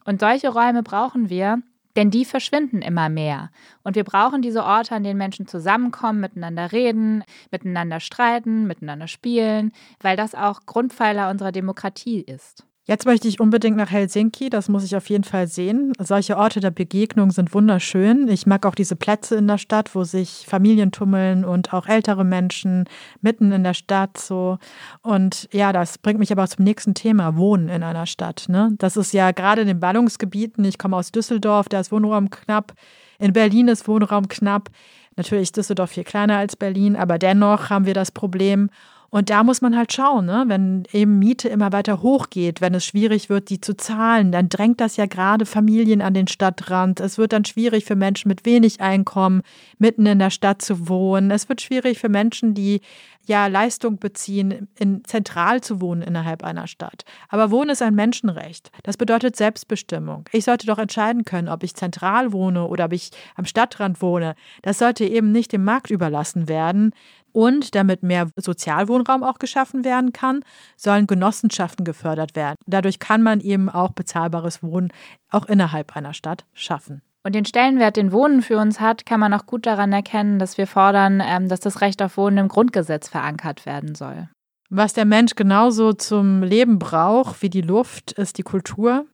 Und 0.04 0.20
solche 0.20 0.48
Räume 0.48 0.82
brauchen 0.82 1.28
wir, 1.28 1.62
denn 1.96 2.10
die 2.10 2.24
verschwinden 2.24 2.82
immer 2.82 3.08
mehr. 3.08 3.50
Und 3.82 3.96
wir 3.96 4.04
brauchen 4.04 4.42
diese 4.42 4.64
Orte, 4.64 4.94
an 4.94 5.04
denen 5.04 5.18
Menschen 5.18 5.46
zusammenkommen, 5.46 6.20
miteinander 6.20 6.72
reden, 6.72 7.24
miteinander 7.50 8.00
streiten, 8.00 8.66
miteinander 8.66 9.08
spielen, 9.08 9.72
weil 10.00 10.16
das 10.16 10.34
auch 10.34 10.66
Grundpfeiler 10.66 11.30
unserer 11.30 11.52
Demokratie 11.52 12.20
ist. 12.20 12.64
Jetzt 12.84 13.06
möchte 13.06 13.28
ich 13.28 13.38
unbedingt 13.38 13.76
nach 13.76 13.92
Helsinki, 13.92 14.50
das 14.50 14.68
muss 14.68 14.82
ich 14.82 14.96
auf 14.96 15.08
jeden 15.08 15.22
Fall 15.22 15.46
sehen. 15.46 15.92
Solche 16.00 16.36
Orte 16.36 16.58
der 16.58 16.72
Begegnung 16.72 17.30
sind 17.30 17.54
wunderschön. 17.54 18.26
Ich 18.26 18.44
mag 18.44 18.66
auch 18.66 18.74
diese 18.74 18.96
Plätze 18.96 19.36
in 19.36 19.46
der 19.46 19.58
Stadt, 19.58 19.94
wo 19.94 20.02
sich 20.02 20.46
Familien 20.48 20.90
tummeln 20.90 21.44
und 21.44 21.72
auch 21.72 21.86
ältere 21.86 22.24
Menschen 22.24 22.88
mitten 23.20 23.52
in 23.52 23.62
der 23.62 23.74
Stadt 23.74 24.18
so. 24.18 24.58
Und 25.00 25.48
ja, 25.52 25.72
das 25.72 25.98
bringt 25.98 26.18
mich 26.18 26.32
aber 26.32 26.48
zum 26.48 26.64
nächsten 26.64 26.94
Thema, 26.94 27.36
Wohnen 27.36 27.68
in 27.68 27.84
einer 27.84 28.06
Stadt. 28.06 28.46
Ne? 28.48 28.74
Das 28.78 28.96
ist 28.96 29.12
ja 29.12 29.30
gerade 29.30 29.60
in 29.60 29.68
den 29.68 29.78
Ballungsgebieten, 29.78 30.64
ich 30.64 30.76
komme 30.76 30.96
aus 30.96 31.12
Düsseldorf, 31.12 31.68
da 31.68 31.78
ist 31.78 31.92
Wohnraum 31.92 32.30
knapp. 32.30 32.72
In 33.20 33.32
Berlin 33.32 33.68
ist 33.68 33.86
Wohnraum 33.86 34.26
knapp. 34.26 34.70
Natürlich 35.14 35.44
ist 35.44 35.56
Düsseldorf 35.56 35.90
viel 35.90 36.02
kleiner 36.02 36.38
als 36.38 36.56
Berlin, 36.56 36.96
aber 36.96 37.18
dennoch 37.18 37.70
haben 37.70 37.86
wir 37.86 37.94
das 37.94 38.10
Problem. 38.10 38.70
Und 39.14 39.28
da 39.28 39.44
muss 39.44 39.60
man 39.60 39.76
halt 39.76 39.92
schauen, 39.92 40.24
ne? 40.24 40.44
wenn 40.46 40.84
eben 40.90 41.18
Miete 41.18 41.46
immer 41.50 41.70
weiter 41.70 42.00
hochgeht, 42.00 42.62
wenn 42.62 42.72
es 42.72 42.86
schwierig 42.86 43.28
wird, 43.28 43.50
die 43.50 43.60
zu 43.60 43.76
zahlen, 43.76 44.32
dann 44.32 44.48
drängt 44.48 44.80
das 44.80 44.96
ja 44.96 45.04
gerade 45.04 45.44
Familien 45.44 46.00
an 46.00 46.14
den 46.14 46.28
Stadtrand. 46.28 46.98
Es 46.98 47.18
wird 47.18 47.34
dann 47.34 47.44
schwierig 47.44 47.84
für 47.84 47.94
Menschen 47.94 48.28
mit 48.28 48.46
wenig 48.46 48.80
Einkommen, 48.80 49.42
mitten 49.76 50.06
in 50.06 50.18
der 50.18 50.30
Stadt 50.30 50.62
zu 50.62 50.88
wohnen. 50.88 51.30
Es 51.30 51.50
wird 51.50 51.60
schwierig 51.60 51.98
für 51.98 52.08
Menschen, 52.08 52.54
die 52.54 52.80
ja 53.26 53.48
Leistung 53.48 53.98
beziehen, 53.98 54.68
in, 54.78 55.04
zentral 55.04 55.60
zu 55.60 55.82
wohnen 55.82 56.00
innerhalb 56.00 56.42
einer 56.42 56.66
Stadt. 56.66 57.04
Aber 57.28 57.50
Wohnen 57.50 57.70
ist 57.70 57.82
ein 57.82 57.94
Menschenrecht. 57.94 58.70
Das 58.82 58.96
bedeutet 58.96 59.36
Selbstbestimmung. 59.36 60.24
Ich 60.32 60.44
sollte 60.44 60.66
doch 60.66 60.78
entscheiden 60.78 61.24
können, 61.24 61.48
ob 61.48 61.62
ich 61.62 61.74
zentral 61.74 62.32
wohne 62.32 62.66
oder 62.66 62.86
ob 62.86 62.92
ich 62.92 63.10
am 63.36 63.44
Stadtrand 63.44 64.00
wohne. 64.00 64.34
Das 64.62 64.78
sollte 64.78 65.04
eben 65.04 65.32
nicht 65.32 65.52
dem 65.52 65.64
Markt 65.64 65.90
überlassen 65.90 66.48
werden. 66.48 66.92
Und 67.32 67.74
damit 67.74 68.02
mehr 68.02 68.28
Sozialwohnraum 68.36 69.22
auch 69.22 69.38
geschaffen 69.38 69.84
werden 69.84 70.12
kann, 70.12 70.44
sollen 70.76 71.06
Genossenschaften 71.06 71.84
gefördert 71.84 72.36
werden. 72.36 72.56
Dadurch 72.66 72.98
kann 72.98 73.22
man 73.22 73.40
eben 73.40 73.68
auch 73.68 73.92
bezahlbares 73.92 74.62
Wohnen 74.62 74.92
auch 75.30 75.46
innerhalb 75.46 75.96
einer 75.96 76.14
Stadt 76.14 76.44
schaffen. 76.52 77.02
Und 77.24 77.34
den 77.34 77.44
Stellenwert, 77.44 77.96
den 77.96 78.12
Wohnen 78.12 78.42
für 78.42 78.58
uns 78.58 78.80
hat, 78.80 79.06
kann 79.06 79.20
man 79.20 79.32
auch 79.32 79.46
gut 79.46 79.66
daran 79.66 79.92
erkennen, 79.92 80.38
dass 80.38 80.58
wir 80.58 80.66
fordern, 80.66 81.22
ähm, 81.24 81.48
dass 81.48 81.60
das 81.60 81.80
Recht 81.80 82.02
auf 82.02 82.16
Wohnen 82.16 82.38
im 82.38 82.48
Grundgesetz 82.48 83.08
verankert 83.08 83.64
werden 83.64 83.94
soll. 83.94 84.28
Was 84.70 84.92
der 84.94 85.04
Mensch 85.04 85.34
genauso 85.34 85.92
zum 85.92 86.42
Leben 86.42 86.78
braucht 86.78 87.42
wie 87.42 87.50
die 87.50 87.60
Luft, 87.60 88.12
ist 88.12 88.38
die 88.38 88.42
Kultur. 88.42 89.04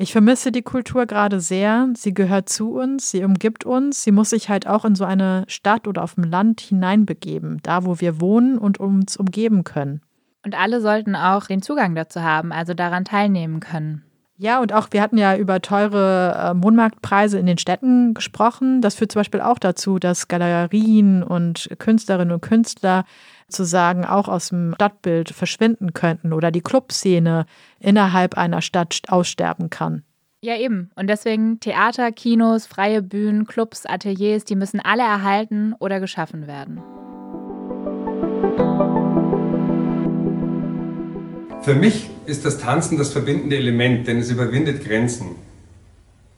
Ich 0.00 0.12
vermisse 0.12 0.52
die 0.52 0.62
Kultur 0.62 1.06
gerade 1.06 1.40
sehr. 1.40 1.88
Sie 1.96 2.14
gehört 2.14 2.48
zu 2.48 2.70
uns, 2.74 3.10
sie 3.10 3.24
umgibt 3.24 3.64
uns. 3.64 4.04
Sie 4.04 4.12
muss 4.12 4.30
sich 4.30 4.48
halt 4.48 4.68
auch 4.68 4.84
in 4.84 4.94
so 4.94 5.04
eine 5.04 5.42
Stadt 5.48 5.88
oder 5.88 6.04
auf 6.04 6.14
dem 6.14 6.22
Land 6.22 6.60
hineinbegeben, 6.60 7.58
da 7.64 7.84
wo 7.84 7.98
wir 7.98 8.20
wohnen 8.20 8.58
und 8.58 8.78
uns 8.78 9.16
umgeben 9.16 9.64
können. 9.64 10.02
Und 10.44 10.56
alle 10.56 10.80
sollten 10.80 11.16
auch 11.16 11.46
den 11.46 11.62
Zugang 11.62 11.96
dazu 11.96 12.22
haben, 12.22 12.52
also 12.52 12.74
daran 12.74 13.04
teilnehmen 13.04 13.58
können. 13.58 14.04
Ja, 14.36 14.60
und 14.60 14.72
auch 14.72 14.86
wir 14.92 15.02
hatten 15.02 15.18
ja 15.18 15.36
über 15.36 15.60
teure 15.60 16.54
äh, 16.56 16.62
Wohnmarktpreise 16.62 17.40
in 17.40 17.46
den 17.46 17.58
Städten 17.58 18.14
gesprochen. 18.14 18.80
Das 18.80 18.94
führt 18.94 19.10
zum 19.10 19.18
Beispiel 19.18 19.40
auch 19.40 19.58
dazu, 19.58 19.98
dass 19.98 20.28
Galerien 20.28 21.24
und 21.24 21.68
Künstlerinnen 21.78 22.32
und 22.32 22.40
Künstler 22.40 23.04
zu 23.48 23.64
sagen, 23.64 24.04
auch 24.04 24.28
aus 24.28 24.50
dem 24.50 24.74
Stadtbild 24.74 25.30
verschwinden 25.30 25.92
könnten 25.94 26.32
oder 26.32 26.50
die 26.50 26.60
Clubszene 26.60 27.46
innerhalb 27.80 28.36
einer 28.36 28.62
Stadt 28.62 29.02
aussterben 29.08 29.70
kann. 29.70 30.02
Ja, 30.40 30.56
eben. 30.56 30.90
Und 30.94 31.08
deswegen 31.08 31.58
Theater, 31.58 32.12
Kinos, 32.12 32.66
freie 32.66 33.02
Bühnen, 33.02 33.46
Clubs, 33.46 33.86
Ateliers, 33.86 34.44
die 34.44 34.54
müssen 34.54 34.78
alle 34.78 35.02
erhalten 35.02 35.74
oder 35.80 35.98
geschaffen 35.98 36.46
werden. 36.46 36.80
Für 41.62 41.74
mich 41.74 42.08
ist 42.26 42.44
das 42.44 42.58
Tanzen 42.58 42.98
das 42.98 43.12
verbindende 43.12 43.56
Element, 43.56 44.06
denn 44.06 44.18
es 44.18 44.30
überwindet 44.30 44.84
Grenzen. 44.84 45.34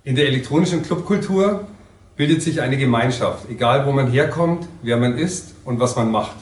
In 0.02 0.16
der 0.16 0.26
elektronischen 0.26 0.82
Clubkultur 0.82 1.68
bildet 2.16 2.42
sich 2.42 2.62
eine 2.62 2.78
Gemeinschaft, 2.78 3.50
egal 3.50 3.86
wo 3.86 3.92
man 3.92 4.10
herkommt, 4.10 4.66
wer 4.82 4.96
man 4.96 5.18
ist 5.18 5.54
und 5.64 5.78
was 5.78 5.94
man 5.94 6.10
macht. 6.10 6.36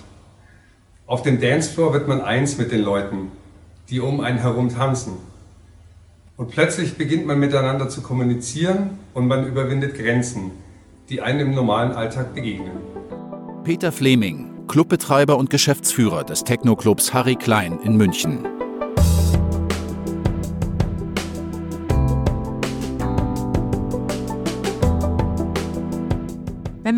Auf 1.08 1.22
dem 1.22 1.40
Dancefloor 1.40 1.94
wird 1.94 2.06
man 2.06 2.20
eins 2.20 2.58
mit 2.58 2.70
den 2.70 2.82
Leuten, 2.82 3.32
die 3.88 3.98
um 3.98 4.20
einen 4.20 4.36
herum 4.36 4.68
tanzen. 4.68 5.14
Und 6.36 6.50
plötzlich 6.50 6.98
beginnt 6.98 7.24
man 7.24 7.40
miteinander 7.40 7.88
zu 7.88 8.02
kommunizieren 8.02 8.98
und 9.14 9.26
man 9.26 9.46
überwindet 9.46 9.96
Grenzen, 9.96 10.50
die 11.08 11.22
einem 11.22 11.48
im 11.48 11.54
normalen 11.54 11.92
Alltag 11.92 12.34
begegnen. 12.34 12.72
Peter 13.64 13.90
Fleming, 13.90 14.66
Clubbetreiber 14.68 15.38
und 15.38 15.48
Geschäftsführer 15.48 16.24
des 16.24 16.44
Techno-Clubs 16.44 17.14
Harry 17.14 17.36
Klein 17.36 17.78
in 17.82 17.96
München. 17.96 18.40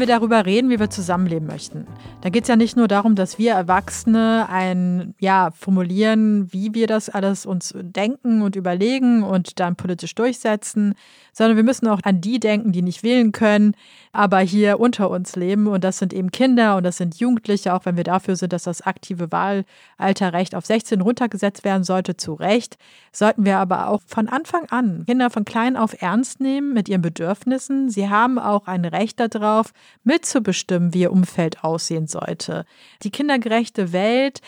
Wenn 0.00 0.08
wir 0.08 0.14
darüber 0.14 0.46
reden, 0.46 0.70
wie 0.70 0.80
wir 0.80 0.88
zusammenleben 0.88 1.46
möchten, 1.46 1.86
dann 2.22 2.32
geht 2.32 2.44
es 2.44 2.48
ja 2.48 2.56
nicht 2.56 2.74
nur 2.74 2.88
darum, 2.88 3.16
dass 3.16 3.38
wir 3.38 3.52
Erwachsene 3.52 4.46
ein, 4.48 5.14
ja, 5.18 5.50
formulieren, 5.50 6.50
wie 6.50 6.72
wir 6.72 6.86
das 6.86 7.10
alles 7.10 7.44
uns 7.44 7.74
denken 7.78 8.40
und 8.40 8.56
überlegen 8.56 9.22
und 9.22 9.60
dann 9.60 9.76
politisch 9.76 10.14
durchsetzen, 10.14 10.94
sondern 11.34 11.58
wir 11.58 11.64
müssen 11.64 11.86
auch 11.86 12.00
an 12.02 12.22
die 12.22 12.40
denken, 12.40 12.72
die 12.72 12.80
nicht 12.80 13.02
wählen 13.02 13.32
können, 13.32 13.74
aber 14.12 14.38
hier 14.38 14.80
unter 14.80 15.10
uns 15.10 15.36
leben. 15.36 15.66
Und 15.66 15.84
das 15.84 15.98
sind 15.98 16.14
eben 16.14 16.30
Kinder 16.30 16.78
und 16.78 16.84
das 16.84 16.96
sind 16.96 17.16
Jugendliche, 17.16 17.74
auch 17.74 17.84
wenn 17.84 17.98
wir 17.98 18.04
dafür 18.04 18.36
sind, 18.36 18.54
dass 18.54 18.62
das 18.62 18.80
aktive 18.80 19.30
Wahlalterrecht 19.30 20.54
auf 20.54 20.64
16 20.64 21.02
runtergesetzt 21.02 21.62
werden 21.62 21.84
sollte, 21.84 22.16
zu 22.16 22.32
Recht, 22.32 22.78
sollten 23.12 23.44
wir 23.44 23.58
aber 23.58 23.88
auch 23.88 24.00
von 24.06 24.28
Anfang 24.28 24.64
an 24.70 25.04
Kinder 25.04 25.28
von 25.28 25.44
klein 25.44 25.76
auf 25.76 26.00
ernst 26.00 26.40
nehmen 26.40 26.72
mit 26.72 26.88
ihren 26.88 27.02
Bedürfnissen. 27.02 27.90
Sie 27.90 28.08
haben 28.08 28.38
auch 28.38 28.66
ein 28.66 28.86
Recht 28.86 29.20
darauf, 29.20 29.74
mitzubestimmen, 30.04 30.94
wie 30.94 31.02
ihr 31.02 31.12
Umfeld 31.12 31.64
aussehen 31.64 32.06
sollte. 32.06 32.64
Die 33.02 33.10
kindergerechte 33.10 33.92
Welt, 33.92 34.40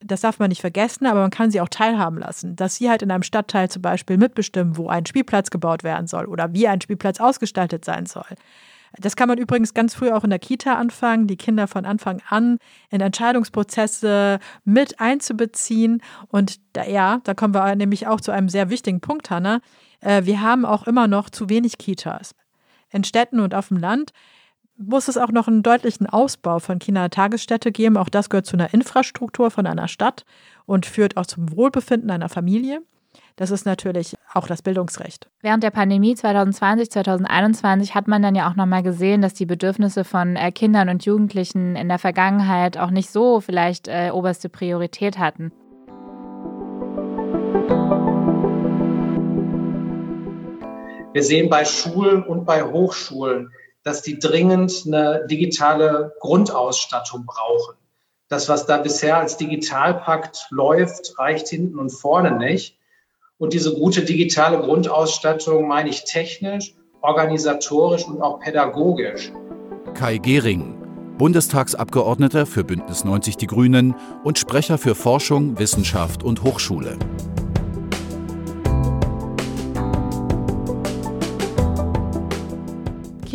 das 0.00 0.20
darf 0.20 0.38
man 0.38 0.50
nicht 0.50 0.60
vergessen, 0.60 1.06
aber 1.06 1.20
man 1.20 1.30
kann 1.30 1.50
sie 1.50 1.60
auch 1.60 1.68
teilhaben 1.68 2.18
lassen, 2.18 2.56
dass 2.56 2.76
sie 2.76 2.90
halt 2.90 3.02
in 3.02 3.10
einem 3.10 3.22
Stadtteil 3.22 3.70
zum 3.70 3.82
Beispiel 3.82 4.18
mitbestimmen, 4.18 4.76
wo 4.76 4.88
ein 4.88 5.06
Spielplatz 5.06 5.50
gebaut 5.50 5.84
werden 5.84 6.06
soll 6.06 6.26
oder 6.26 6.52
wie 6.52 6.68
ein 6.68 6.80
Spielplatz 6.80 7.20
ausgestaltet 7.20 7.84
sein 7.84 8.06
soll. 8.06 8.36
Das 8.98 9.16
kann 9.16 9.28
man 9.28 9.38
übrigens 9.38 9.74
ganz 9.74 9.94
früh 9.94 10.10
auch 10.10 10.24
in 10.24 10.30
der 10.30 10.38
Kita 10.38 10.74
anfangen, 10.74 11.26
die 11.26 11.36
Kinder 11.36 11.66
von 11.66 11.84
Anfang 11.84 12.22
an 12.28 12.58
in 12.90 13.00
Entscheidungsprozesse 13.00 14.38
mit 14.64 15.00
einzubeziehen. 15.00 16.02
Und 16.28 16.60
da, 16.72 16.84
ja, 16.84 17.20
da 17.24 17.34
kommen 17.34 17.54
wir 17.54 17.74
nämlich 17.74 18.06
auch 18.06 18.20
zu 18.20 18.32
einem 18.32 18.48
sehr 18.48 18.70
wichtigen 18.70 19.00
Punkt, 19.00 19.30
Hanna. 19.30 19.60
Äh, 20.00 20.24
wir 20.24 20.40
haben 20.40 20.64
auch 20.64 20.86
immer 20.86 21.08
noch 21.08 21.30
zu 21.30 21.48
wenig 21.48 21.78
Kitas. 21.78 22.34
In 22.90 23.04
Städten 23.04 23.40
und 23.40 23.54
auf 23.54 23.68
dem 23.68 23.76
Land 23.76 24.12
muss 24.78 25.08
es 25.08 25.16
auch 25.16 25.30
noch 25.30 25.48
einen 25.48 25.62
deutlichen 25.62 26.06
Ausbau 26.06 26.58
von 26.58 26.78
Kindertagesstätte 26.78 27.72
geben. 27.72 27.96
Auch 27.96 28.08
das 28.08 28.28
gehört 28.28 28.46
zu 28.46 28.56
einer 28.56 28.74
Infrastruktur 28.74 29.50
von 29.50 29.66
einer 29.66 29.88
Stadt 29.88 30.24
und 30.66 30.86
führt 30.86 31.16
auch 31.16 31.26
zum 31.26 31.56
Wohlbefinden 31.56 32.10
einer 32.10 32.28
Familie. 32.28 32.82
Das 33.36 33.50
ist 33.50 33.64
natürlich 33.64 34.16
auch 34.32 34.46
das 34.46 34.62
Bildungsrecht. 34.62 35.28
Während 35.40 35.62
der 35.62 35.70
Pandemie 35.70 36.14
2020, 36.14 36.90
2021 36.90 37.94
hat 37.94 38.08
man 38.08 38.22
dann 38.22 38.34
ja 38.34 38.48
auch 38.50 38.56
nochmal 38.56 38.82
gesehen, 38.82 39.22
dass 39.22 39.34
die 39.34 39.46
Bedürfnisse 39.46 40.04
von 40.04 40.36
äh, 40.36 40.52
Kindern 40.52 40.88
und 40.88 41.04
Jugendlichen 41.04 41.76
in 41.76 41.88
der 41.88 41.98
Vergangenheit 41.98 42.76
auch 42.76 42.90
nicht 42.90 43.10
so 43.10 43.40
vielleicht 43.40 43.88
äh, 43.88 44.10
oberste 44.12 44.48
Priorität 44.48 45.18
hatten. 45.18 45.52
Wir 51.12 51.22
sehen 51.22 51.48
bei 51.48 51.64
Schulen 51.64 52.22
und 52.22 52.44
bei 52.44 52.62
Hochschulen, 52.62 53.50
dass 53.86 54.02
die 54.02 54.18
dringend 54.18 54.82
eine 54.84 55.28
digitale 55.30 56.12
Grundausstattung 56.18 57.24
brauchen. 57.24 57.76
Das, 58.28 58.48
was 58.48 58.66
da 58.66 58.78
bisher 58.78 59.16
als 59.16 59.36
Digitalpakt 59.36 60.48
läuft, 60.50 61.16
reicht 61.20 61.46
hinten 61.46 61.78
und 61.78 61.90
vorne 61.90 62.32
nicht. 62.32 62.76
Und 63.38 63.52
diese 63.52 63.74
gute 63.74 64.02
digitale 64.02 64.58
Grundausstattung 64.58 65.68
meine 65.68 65.88
ich 65.88 66.02
technisch, 66.02 66.74
organisatorisch 67.00 68.04
und 68.08 68.20
auch 68.22 68.40
pädagogisch. 68.40 69.30
Kai 69.94 70.18
Gehring, 70.18 70.76
Bundestagsabgeordneter 71.16 72.44
für 72.44 72.64
Bündnis 72.64 73.04
90 73.04 73.36
Die 73.36 73.46
Grünen 73.46 73.94
und 74.24 74.36
Sprecher 74.36 74.78
für 74.78 74.96
Forschung, 74.96 75.60
Wissenschaft 75.60 76.24
und 76.24 76.42
Hochschule. 76.42 76.98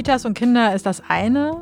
Kitas 0.02 0.26
und 0.26 0.34
Kinder 0.34 0.74
ist 0.74 0.88
das 0.88 1.04
eine. 1.10 1.62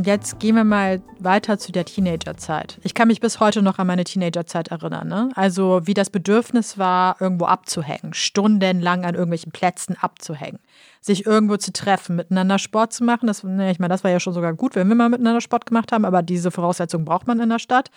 Jetzt 0.00 0.38
gehen 0.38 0.54
wir 0.54 0.62
mal 0.62 1.02
weiter 1.18 1.58
zu 1.58 1.72
der 1.72 1.84
Teenagerzeit. 1.84 2.78
Ich 2.84 2.94
kann 2.94 3.08
mich 3.08 3.20
bis 3.20 3.40
heute 3.40 3.62
noch 3.62 3.80
an 3.80 3.88
meine 3.88 4.04
Teenagerzeit 4.04 4.68
erinnern. 4.68 5.08
Ne? 5.08 5.30
Also 5.34 5.80
wie 5.88 5.94
das 5.94 6.08
Bedürfnis 6.08 6.78
war, 6.78 7.16
irgendwo 7.18 7.46
abzuhängen, 7.46 8.14
stundenlang 8.14 9.04
an 9.04 9.16
irgendwelchen 9.16 9.50
Plätzen 9.50 9.96
abzuhängen, 10.00 10.60
sich 11.00 11.26
irgendwo 11.26 11.56
zu 11.56 11.72
treffen, 11.72 12.14
miteinander 12.14 12.60
Sport 12.60 12.92
zu 12.92 13.02
machen. 13.02 13.26
Das, 13.26 13.42
ne, 13.42 13.72
ich 13.72 13.80
meine, 13.80 13.92
das 13.92 14.04
war 14.04 14.12
ja 14.12 14.20
schon 14.20 14.34
sogar 14.34 14.54
gut, 14.54 14.76
wenn 14.76 14.86
wir 14.86 14.94
mal 14.94 15.08
miteinander 15.08 15.40
Sport 15.40 15.66
gemacht 15.66 15.90
haben, 15.90 16.04
aber 16.04 16.22
diese 16.22 16.52
Voraussetzung 16.52 17.04
braucht 17.04 17.26
man 17.26 17.40
in 17.40 17.48
der 17.48 17.58
Stadt. 17.58 17.90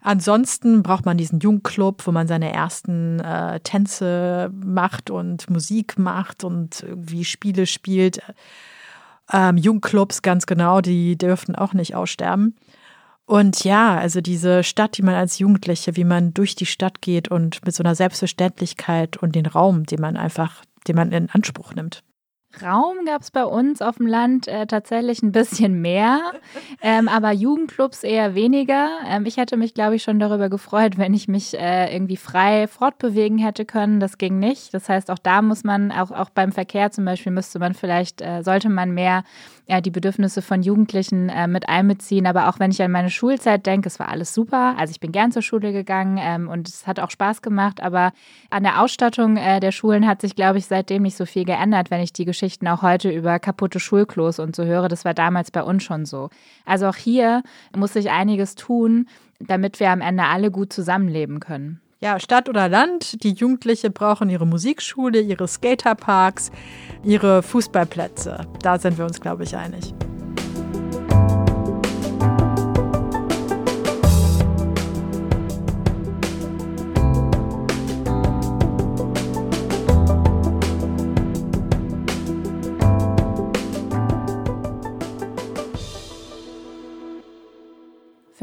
Ansonsten 0.00 0.82
braucht 0.82 1.06
man 1.06 1.16
diesen 1.16 1.38
Jugendclub, 1.38 2.04
wo 2.08 2.10
man 2.10 2.26
seine 2.26 2.52
ersten 2.52 3.20
äh, 3.20 3.60
Tänze 3.60 4.50
macht 4.52 5.10
und 5.10 5.48
Musik 5.48 5.96
macht 5.96 6.42
und 6.42 6.82
irgendwie 6.82 7.24
Spiele 7.24 7.66
spielt. 7.66 8.20
Ähm, 9.32 9.56
Jugendclubs, 9.56 10.22
ganz 10.22 10.46
genau, 10.46 10.80
die 10.80 11.16
dürften 11.16 11.54
auch 11.54 11.74
nicht 11.74 11.94
aussterben. 11.94 12.56
Und 13.26 13.62
ja, 13.62 13.98
also 13.98 14.22
diese 14.22 14.64
Stadt, 14.64 14.96
die 14.96 15.02
man 15.02 15.14
als 15.14 15.38
Jugendliche, 15.38 15.96
wie 15.96 16.04
man 16.04 16.32
durch 16.32 16.54
die 16.54 16.64
Stadt 16.64 17.02
geht 17.02 17.28
und 17.28 17.64
mit 17.66 17.74
so 17.74 17.82
einer 17.82 17.94
Selbstverständlichkeit 17.94 19.18
und 19.18 19.34
den 19.34 19.44
Raum, 19.44 19.84
den 19.84 20.00
man 20.00 20.16
einfach, 20.16 20.64
den 20.86 20.96
man 20.96 21.12
in 21.12 21.28
Anspruch 21.28 21.74
nimmt. 21.74 22.02
Raum 22.62 23.04
gab 23.04 23.20
es 23.22 23.30
bei 23.30 23.44
uns 23.44 23.82
auf 23.82 23.98
dem 23.98 24.06
Land 24.06 24.48
äh, 24.48 24.66
tatsächlich 24.66 25.22
ein 25.22 25.32
bisschen 25.32 25.82
mehr, 25.82 26.32
ähm, 26.80 27.06
aber 27.06 27.30
Jugendclubs 27.30 28.02
eher 28.02 28.34
weniger. 28.34 28.88
Ähm, 29.06 29.26
ich 29.26 29.36
hätte 29.36 29.56
mich, 29.58 29.74
glaube 29.74 29.96
ich, 29.96 30.02
schon 30.02 30.18
darüber 30.18 30.48
gefreut, 30.48 30.96
wenn 30.96 31.12
ich 31.12 31.28
mich 31.28 31.58
äh, 31.58 31.94
irgendwie 31.94 32.16
frei 32.16 32.66
fortbewegen 32.66 33.38
hätte 33.38 33.66
können. 33.66 34.00
Das 34.00 34.16
ging 34.16 34.38
nicht. 34.38 34.72
Das 34.72 34.88
heißt, 34.88 35.10
auch 35.10 35.18
da 35.18 35.42
muss 35.42 35.62
man, 35.62 35.92
auch, 35.92 36.10
auch 36.10 36.30
beim 36.30 36.50
Verkehr 36.50 36.90
zum 36.90 37.04
Beispiel, 37.04 37.32
müsste 37.32 37.58
man 37.58 37.74
vielleicht, 37.74 38.22
äh, 38.22 38.42
sollte 38.42 38.70
man 38.70 38.92
mehr 38.92 39.24
ja, 39.68 39.82
die 39.82 39.90
Bedürfnisse 39.90 40.40
von 40.40 40.62
Jugendlichen 40.62 41.28
äh, 41.28 41.46
mit 41.46 41.68
einbeziehen. 41.68 42.26
Aber 42.26 42.48
auch 42.48 42.58
wenn 42.58 42.70
ich 42.70 42.82
an 42.82 42.90
meine 42.90 43.10
Schulzeit 43.10 43.66
denke, 43.66 43.88
es 43.88 43.98
war 43.98 44.08
alles 44.08 44.32
super. 44.32 44.74
Also 44.78 44.92
ich 44.92 45.00
bin 45.00 45.12
gern 45.12 45.30
zur 45.30 45.42
Schule 45.42 45.72
gegangen 45.72 46.18
ähm, 46.18 46.48
und 46.48 46.68
es 46.68 46.86
hat 46.86 46.98
auch 46.98 47.10
Spaß 47.10 47.42
gemacht. 47.42 47.82
Aber 47.82 48.12
an 48.48 48.62
der 48.62 48.80
Ausstattung 48.80 49.36
äh, 49.36 49.60
der 49.60 49.72
Schulen 49.72 50.06
hat 50.06 50.22
sich, 50.22 50.34
glaube 50.34 50.56
ich, 50.56 50.66
seitdem 50.66 51.02
nicht 51.02 51.18
so 51.18 51.26
viel 51.26 51.44
geändert, 51.44 51.90
wenn 51.90 52.00
ich 52.00 52.14
die 52.14 52.24
Geschichten 52.24 52.66
auch 52.66 52.80
heute 52.80 53.10
über 53.10 53.38
kaputte 53.38 53.78
Schulklos 53.78 54.38
und 54.38 54.56
so 54.56 54.64
höre. 54.64 54.88
Das 54.88 55.04
war 55.04 55.12
damals 55.12 55.50
bei 55.50 55.62
uns 55.62 55.82
schon 55.82 56.06
so. 56.06 56.30
Also 56.64 56.86
auch 56.86 56.96
hier 56.96 57.42
muss 57.76 57.92
sich 57.92 58.10
einiges 58.10 58.54
tun, 58.54 59.06
damit 59.38 59.80
wir 59.80 59.90
am 59.90 60.00
Ende 60.00 60.24
alle 60.24 60.50
gut 60.50 60.72
zusammenleben 60.72 61.40
können. 61.40 61.82
Ja, 62.00 62.20
Stadt 62.20 62.48
oder 62.48 62.68
Land, 62.68 63.24
die 63.24 63.32
Jugendliche 63.32 63.90
brauchen 63.90 64.30
ihre 64.30 64.46
Musikschule, 64.46 65.20
ihre 65.20 65.48
Skaterparks, 65.48 66.52
ihre 67.02 67.42
Fußballplätze. 67.42 68.46
Da 68.62 68.78
sind 68.78 68.98
wir 68.98 69.04
uns, 69.04 69.20
glaube 69.20 69.42
ich, 69.42 69.56
einig. 69.56 69.94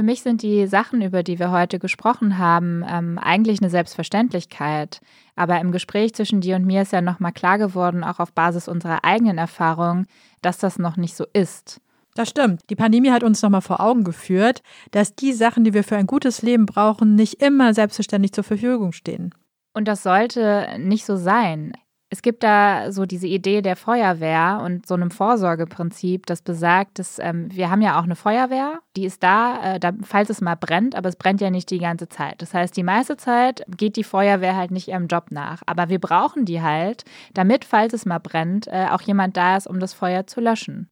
Mich 0.05 0.21
sind 0.21 0.41
die 0.41 0.67
Sachen, 0.67 1.01
über 1.01 1.23
die 1.23 1.39
wir 1.39 1.51
heute 1.51 1.79
gesprochen 1.79 2.37
haben, 2.37 2.83
ähm, 2.87 3.17
eigentlich 3.17 3.61
eine 3.61 3.69
Selbstverständlichkeit. 3.69 5.01
Aber 5.35 5.59
im 5.59 5.71
Gespräch 5.71 6.13
zwischen 6.13 6.41
dir 6.41 6.55
und 6.55 6.65
mir 6.65 6.83
ist 6.83 6.93
ja 6.93 7.01
nochmal 7.01 7.33
klar 7.33 7.57
geworden, 7.57 8.03
auch 8.03 8.19
auf 8.19 8.31
Basis 8.31 8.67
unserer 8.67 9.03
eigenen 9.03 9.37
Erfahrung, 9.37 10.05
dass 10.41 10.57
das 10.57 10.79
noch 10.79 10.95
nicht 10.95 11.15
so 11.15 11.25
ist. 11.33 11.81
Das 12.15 12.29
stimmt. 12.29 12.61
Die 12.69 12.75
Pandemie 12.75 13.11
hat 13.11 13.23
uns 13.23 13.41
nochmal 13.41 13.61
vor 13.61 13.81
Augen 13.81 14.05
geführt, 14.05 14.61
dass 14.91 15.15
die 15.15 15.33
Sachen, 15.33 15.65
die 15.65 15.73
wir 15.73 15.83
für 15.83 15.97
ein 15.97 16.07
gutes 16.07 16.41
Leben 16.41 16.65
brauchen, 16.65 17.15
nicht 17.15 17.41
immer 17.41 17.73
selbstverständlich 17.73 18.31
zur 18.31 18.45
Verfügung 18.45 18.93
stehen. 18.93 19.35
Und 19.73 19.89
das 19.89 20.03
sollte 20.03 20.67
nicht 20.79 21.05
so 21.05 21.17
sein. 21.17 21.73
Es 22.09 22.21
gibt 22.21 22.43
da 22.43 22.91
so 22.91 23.05
diese 23.05 23.27
Idee 23.27 23.61
der 23.61 23.75
Feuerwehr 23.75 24.61
und 24.63 24.85
so 24.85 24.93
einem 24.93 25.09
Vorsorgeprinzip, 25.09 26.25
das 26.27 26.43
besagt, 26.43 26.99
dass 26.99 27.17
ähm, 27.19 27.47
wir 27.51 27.71
haben 27.71 27.81
ja 27.81 27.99
auch 27.99 28.03
eine 28.03 28.15
Feuerwehr, 28.15 28.79
die 28.95 29.05
ist 29.05 29.23
da, 29.23 29.75
äh, 29.75 29.79
da, 29.79 29.91
falls 30.03 30.29
es 30.29 30.39
mal 30.39 30.55
brennt, 30.55 30.95
aber 30.95 31.09
es 31.09 31.15
brennt 31.15 31.41
ja 31.41 31.49
nicht 31.49 31.71
die 31.71 31.79
ganze 31.79 32.07
Zeit. 32.07 32.41
Das 32.41 32.53
heißt, 32.53 32.77
die 32.77 32.83
meiste 32.83 33.17
Zeit 33.17 33.63
geht 33.75 33.95
die 33.95 34.03
Feuerwehr 34.03 34.55
halt 34.55 34.71
nicht 34.71 34.87
ihrem 34.87 35.07
Job 35.07 35.31
nach. 35.31 35.63
Aber 35.65 35.89
wir 35.89 35.99
brauchen 35.99 36.45
die 36.45 36.61
halt, 36.61 37.05
damit, 37.33 37.65
falls 37.65 37.93
es 37.93 38.05
mal 38.05 38.19
brennt, 38.19 38.67
äh, 38.67 38.87
auch 38.91 39.01
jemand 39.01 39.35
da 39.35 39.57
ist, 39.57 39.67
um 39.67 39.79
das 39.79 39.93
Feuer 39.93 40.27
zu 40.27 40.41
löschen. 40.41 40.89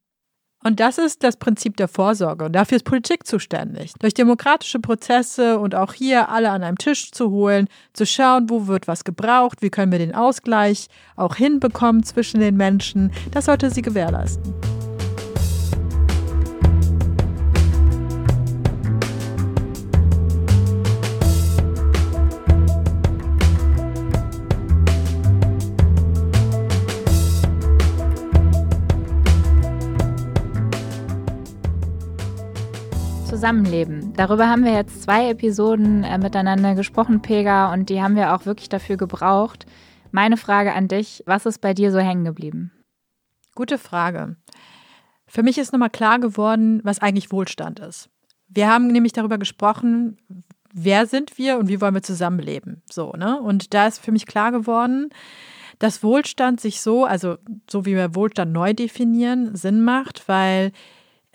Und 0.63 0.79
das 0.79 0.97
ist 0.97 1.23
das 1.23 1.37
Prinzip 1.37 1.77
der 1.77 1.87
Vorsorge. 1.87 2.45
Und 2.45 2.53
dafür 2.53 2.77
ist 2.77 2.85
Politik 2.85 3.27
zuständig. 3.27 3.93
Durch 3.99 4.13
demokratische 4.13 4.79
Prozesse 4.79 5.59
und 5.59 5.75
auch 5.75 5.93
hier 5.93 6.29
alle 6.29 6.49
an 6.51 6.63
einem 6.63 6.77
Tisch 6.77 7.11
zu 7.11 7.31
holen, 7.31 7.67
zu 7.93 8.05
schauen, 8.05 8.49
wo 8.49 8.67
wird 8.67 8.87
was 8.87 9.03
gebraucht, 9.03 9.61
wie 9.61 9.69
können 9.69 9.91
wir 9.91 9.99
den 9.99 10.15
Ausgleich 10.15 10.87
auch 11.15 11.35
hinbekommen 11.35 12.03
zwischen 12.03 12.39
den 12.39 12.55
Menschen, 12.55 13.11
das 13.31 13.45
sollte 13.45 13.69
sie 13.69 13.81
gewährleisten. 13.81 14.53
Zusammenleben. 33.43 34.13
Darüber 34.13 34.47
haben 34.47 34.63
wir 34.63 34.71
jetzt 34.71 35.03
zwei 35.03 35.29
Episoden 35.29 36.05
äh, 36.05 36.17
miteinander 36.17 36.75
gesprochen, 36.75 37.21
Pega, 37.21 37.73
und 37.73 37.89
die 37.89 38.01
haben 38.01 38.15
wir 38.15 38.33
auch 38.33 38.45
wirklich 38.45 38.69
dafür 38.69 38.95
gebraucht. 38.95 39.65
Meine 40.11 40.37
Frage 40.37 40.71
an 40.73 40.87
dich, 40.87 41.23
was 41.25 41.45
ist 41.45 41.59
bei 41.59 41.73
dir 41.73 41.91
so 41.91 41.99
hängen 41.99 42.23
geblieben? 42.23 42.71
Gute 43.53 43.77
Frage. 43.77 44.37
Für 45.27 45.43
mich 45.43 45.57
ist 45.57 45.73
nochmal 45.73 45.89
klar 45.89 46.19
geworden, 46.19 46.79
was 46.85 46.99
eigentlich 46.99 47.33
Wohlstand 47.33 47.81
ist. 47.81 48.09
Wir 48.47 48.71
haben 48.71 48.87
nämlich 48.87 49.11
darüber 49.11 49.37
gesprochen, 49.37 50.15
wer 50.71 51.05
sind 51.05 51.37
wir 51.37 51.57
und 51.57 51.67
wie 51.67 51.81
wollen 51.81 51.95
wir 51.95 52.01
zusammenleben. 52.01 52.81
So, 52.89 53.11
ne? 53.11 53.41
Und 53.41 53.73
da 53.73 53.87
ist 53.87 53.99
für 53.99 54.13
mich 54.13 54.25
klar 54.25 54.53
geworden, 54.53 55.09
dass 55.79 56.01
Wohlstand 56.01 56.61
sich 56.61 56.79
so, 56.79 57.03
also 57.03 57.35
so 57.69 57.85
wie 57.85 57.93
wir 57.93 58.15
Wohlstand 58.15 58.53
neu 58.53 58.73
definieren, 58.73 59.53
Sinn 59.53 59.83
macht, 59.83 60.29
weil 60.29 60.71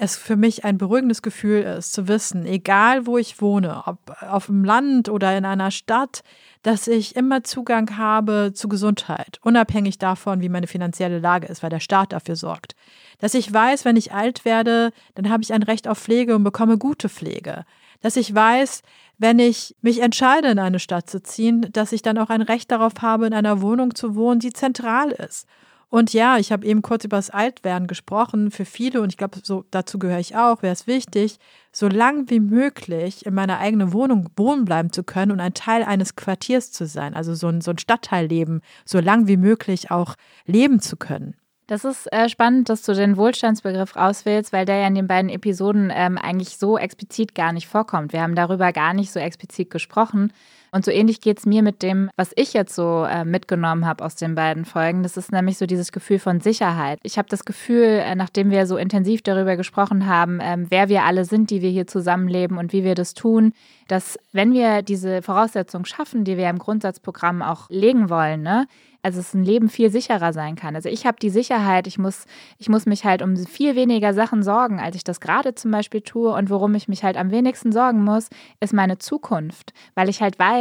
es 0.00 0.16
für 0.16 0.36
mich 0.36 0.64
ein 0.64 0.78
beruhigendes 0.78 1.22
Gefühl 1.22 1.62
ist, 1.62 1.92
zu 1.92 2.06
wissen, 2.06 2.46
egal 2.46 3.06
wo 3.06 3.18
ich 3.18 3.42
wohne, 3.42 3.82
ob 3.84 3.98
auf 4.22 4.46
dem 4.46 4.64
Land 4.64 5.08
oder 5.08 5.36
in 5.36 5.44
einer 5.44 5.72
Stadt, 5.72 6.22
dass 6.62 6.86
ich 6.86 7.16
immer 7.16 7.42
Zugang 7.42 7.98
habe 7.98 8.52
zu 8.54 8.68
Gesundheit, 8.68 9.40
unabhängig 9.42 9.98
davon, 9.98 10.40
wie 10.40 10.48
meine 10.48 10.68
finanzielle 10.68 11.18
Lage 11.18 11.48
ist, 11.48 11.64
weil 11.64 11.70
der 11.70 11.80
Staat 11.80 12.12
dafür 12.12 12.36
sorgt. 12.36 12.76
Dass 13.18 13.34
ich 13.34 13.52
weiß, 13.52 13.84
wenn 13.84 13.96
ich 13.96 14.12
alt 14.12 14.44
werde, 14.44 14.92
dann 15.16 15.28
habe 15.30 15.42
ich 15.42 15.52
ein 15.52 15.64
Recht 15.64 15.88
auf 15.88 15.98
Pflege 15.98 16.36
und 16.36 16.44
bekomme 16.44 16.78
gute 16.78 17.08
Pflege. 17.08 17.64
Dass 18.00 18.16
ich 18.16 18.32
weiß, 18.32 18.82
wenn 19.18 19.40
ich 19.40 19.74
mich 19.82 20.00
entscheide, 20.00 20.46
in 20.46 20.60
eine 20.60 20.78
Stadt 20.78 21.10
zu 21.10 21.20
ziehen, 21.20 21.66
dass 21.72 21.90
ich 21.90 22.02
dann 22.02 22.18
auch 22.18 22.30
ein 22.30 22.42
Recht 22.42 22.70
darauf 22.70 22.92
habe, 23.02 23.26
in 23.26 23.34
einer 23.34 23.60
Wohnung 23.62 23.96
zu 23.96 24.14
wohnen, 24.14 24.38
die 24.38 24.52
zentral 24.52 25.10
ist 25.10 25.48
und 25.90 26.12
ja, 26.12 26.36
ich 26.36 26.52
habe 26.52 26.66
eben 26.66 26.82
kurz 26.82 27.04
über 27.04 27.16
das 27.16 27.30
Altwerden 27.30 27.86
gesprochen. 27.86 28.50
Für 28.50 28.66
viele, 28.66 29.00
und 29.00 29.10
ich 29.10 29.16
glaube, 29.16 29.38
so 29.42 29.64
dazu 29.70 29.98
gehöre 29.98 30.18
ich 30.18 30.36
auch, 30.36 30.62
wäre 30.62 30.72
es 30.72 30.86
wichtig, 30.86 31.38
so 31.72 31.88
lang 31.88 32.28
wie 32.28 32.40
möglich 32.40 33.24
in 33.24 33.32
meiner 33.32 33.58
eigenen 33.58 33.92
Wohnung 33.94 34.28
wohnen 34.36 34.66
bleiben 34.66 34.92
zu 34.92 35.02
können 35.02 35.32
und 35.32 35.40
ein 35.40 35.54
Teil 35.54 35.82
eines 35.82 36.14
Quartiers 36.14 36.72
zu 36.72 36.86
sein. 36.86 37.14
Also 37.14 37.34
so 37.34 37.48
ein, 37.48 37.62
so 37.62 37.70
ein 37.70 37.78
Stadtteilleben, 37.78 38.60
so 38.84 39.00
lang 39.00 39.28
wie 39.28 39.38
möglich 39.38 39.90
auch 39.90 40.14
leben 40.44 40.80
zu 40.80 40.96
können. 40.96 41.36
Das 41.68 41.84
ist 41.84 42.10
äh, 42.12 42.30
spannend, 42.30 42.70
dass 42.70 42.82
du 42.82 42.94
den 42.94 43.18
Wohlstandsbegriff 43.18 43.94
auswählst, 43.94 44.54
weil 44.54 44.64
der 44.64 44.78
ja 44.78 44.86
in 44.86 44.94
den 44.94 45.06
beiden 45.06 45.30
Episoden 45.30 45.92
ähm, 45.94 46.16
eigentlich 46.16 46.56
so 46.56 46.78
explizit 46.78 47.34
gar 47.34 47.52
nicht 47.52 47.68
vorkommt. 47.68 48.12
Wir 48.12 48.22
haben 48.22 48.34
darüber 48.34 48.72
gar 48.72 48.94
nicht 48.94 49.12
so 49.12 49.20
explizit 49.20 49.70
gesprochen. 49.70 50.32
Und 50.72 50.84
so 50.84 50.90
ähnlich 50.90 51.20
geht 51.20 51.38
es 51.38 51.46
mir 51.46 51.62
mit 51.62 51.82
dem, 51.82 52.10
was 52.16 52.32
ich 52.36 52.52
jetzt 52.52 52.74
so 52.74 53.04
äh, 53.04 53.24
mitgenommen 53.24 53.86
habe 53.86 54.04
aus 54.04 54.14
den 54.14 54.34
beiden 54.34 54.64
Folgen. 54.64 55.02
Das 55.02 55.16
ist 55.16 55.32
nämlich 55.32 55.58
so 55.58 55.66
dieses 55.66 55.92
Gefühl 55.92 56.18
von 56.18 56.40
Sicherheit. 56.40 56.98
Ich 57.02 57.18
habe 57.18 57.28
das 57.28 57.44
Gefühl, 57.44 57.84
äh, 57.84 58.14
nachdem 58.14 58.50
wir 58.50 58.66
so 58.66 58.76
intensiv 58.76 59.22
darüber 59.22 59.56
gesprochen 59.56 60.06
haben, 60.06 60.40
äh, 60.40 60.56
wer 60.68 60.88
wir 60.88 61.04
alle 61.04 61.24
sind, 61.24 61.50
die 61.50 61.62
wir 61.62 61.70
hier 61.70 61.86
zusammenleben 61.86 62.58
und 62.58 62.72
wie 62.72 62.84
wir 62.84 62.94
das 62.94 63.14
tun, 63.14 63.52
dass 63.88 64.18
wenn 64.32 64.52
wir 64.52 64.82
diese 64.82 65.22
Voraussetzungen 65.22 65.86
schaffen, 65.86 66.24
die 66.24 66.36
wir 66.36 66.48
im 66.50 66.58
Grundsatzprogramm 66.58 67.42
auch 67.42 67.70
legen 67.70 68.10
wollen, 68.10 68.42
ne, 68.42 68.66
also 69.02 69.20
es 69.20 69.32
ein 69.32 69.44
Leben 69.44 69.68
viel 69.68 69.90
sicherer 69.90 70.32
sein 70.32 70.56
kann. 70.56 70.74
Also 70.74 70.88
ich 70.88 71.06
habe 71.06 71.18
die 71.20 71.30
Sicherheit, 71.30 71.86
ich 71.86 71.98
muss, 71.98 72.26
ich 72.58 72.68
muss 72.68 72.84
mich 72.84 73.04
halt 73.04 73.22
um 73.22 73.36
viel 73.36 73.76
weniger 73.76 74.12
Sachen 74.12 74.42
sorgen, 74.42 74.80
als 74.80 74.96
ich 74.96 75.04
das 75.04 75.20
gerade 75.20 75.54
zum 75.54 75.70
Beispiel 75.70 76.00
tue. 76.00 76.32
Und 76.32 76.50
worum 76.50 76.74
ich 76.74 76.88
mich 76.88 77.04
halt 77.04 77.16
am 77.16 77.30
wenigsten 77.30 77.72
sorgen 77.72 78.02
muss, 78.02 78.28
ist 78.60 78.74
meine 78.74 78.98
Zukunft, 78.98 79.72
weil 79.94 80.08
ich 80.08 80.20
halt 80.20 80.38
weiß, 80.38 80.57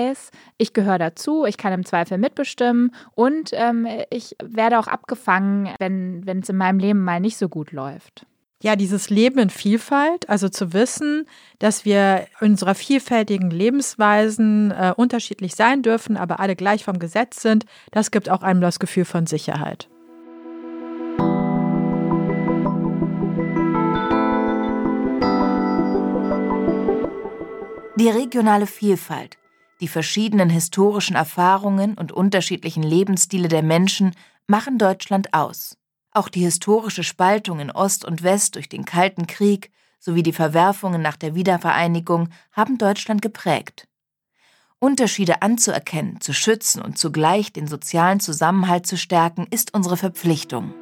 ich 0.57 0.73
gehöre 0.73 0.97
dazu, 0.97 1.45
ich 1.45 1.57
kann 1.57 1.73
im 1.73 1.85
Zweifel 1.85 2.17
mitbestimmen 2.17 2.93
und 3.15 3.51
ähm, 3.53 3.87
ich 4.09 4.35
werde 4.43 4.79
auch 4.79 4.87
abgefangen, 4.87 5.69
wenn 5.79 6.39
es 6.41 6.49
in 6.49 6.57
meinem 6.57 6.79
Leben 6.79 7.03
mal 7.03 7.19
nicht 7.19 7.37
so 7.37 7.49
gut 7.49 7.71
läuft. 7.71 8.25
Ja, 8.63 8.75
dieses 8.75 9.11
Leben 9.11 9.37
in 9.37 9.51
Vielfalt, 9.51 10.29
also 10.29 10.49
zu 10.49 10.73
wissen, 10.73 11.27
dass 11.59 11.85
wir 11.85 12.25
in 12.41 12.51
unserer 12.51 12.73
vielfältigen 12.73 13.51
Lebensweisen 13.51 14.71
äh, 14.71 14.93
unterschiedlich 14.97 15.53
sein 15.53 15.83
dürfen, 15.83 16.17
aber 16.17 16.39
alle 16.39 16.55
gleich 16.55 16.83
vom 16.83 16.97
Gesetz 16.97 17.41
sind, 17.41 17.65
das 17.91 18.09
gibt 18.09 18.29
auch 18.29 18.41
einem 18.41 18.61
das 18.61 18.79
Gefühl 18.79 19.05
von 19.05 19.27
Sicherheit. 19.27 19.89
Die 27.99 28.09
regionale 28.09 28.67
Vielfalt, 28.67 29.37
die 29.79 29.87
verschiedenen 29.87 30.49
historischen 30.49 31.15
Erfahrungen 31.15 31.93
und 31.95 32.11
unterschiedlichen 32.11 32.83
Lebensstile 32.83 33.47
der 33.47 33.63
Menschen 33.63 34.13
machen 34.47 34.77
Deutschland 34.77 35.33
aus. 35.33 35.77
Auch 36.11 36.29
die 36.29 36.41
historische 36.41 37.03
Spaltung 37.03 37.59
in 37.59 37.71
Ost 37.71 38.05
und 38.05 38.23
West 38.23 38.55
durch 38.55 38.69
den 38.69 38.85
Kalten 38.85 39.27
Krieg 39.27 39.71
sowie 39.99 40.23
die 40.23 40.33
Verwerfungen 40.33 41.01
nach 41.01 41.15
der 41.15 41.35
Wiedervereinigung 41.35 42.29
haben 42.51 42.77
Deutschland 42.77 43.21
geprägt. 43.21 43.87
Unterschiede 44.79 45.41
anzuerkennen, 45.41 46.21
zu 46.21 46.33
schützen 46.33 46.81
und 46.81 46.97
zugleich 46.97 47.51
den 47.51 47.67
sozialen 47.67 48.19
Zusammenhalt 48.19 48.85
zu 48.85 48.95
stärken, 48.95 49.47
ist 49.49 49.73
unsere 49.73 49.97
Verpflichtung. 49.97 50.73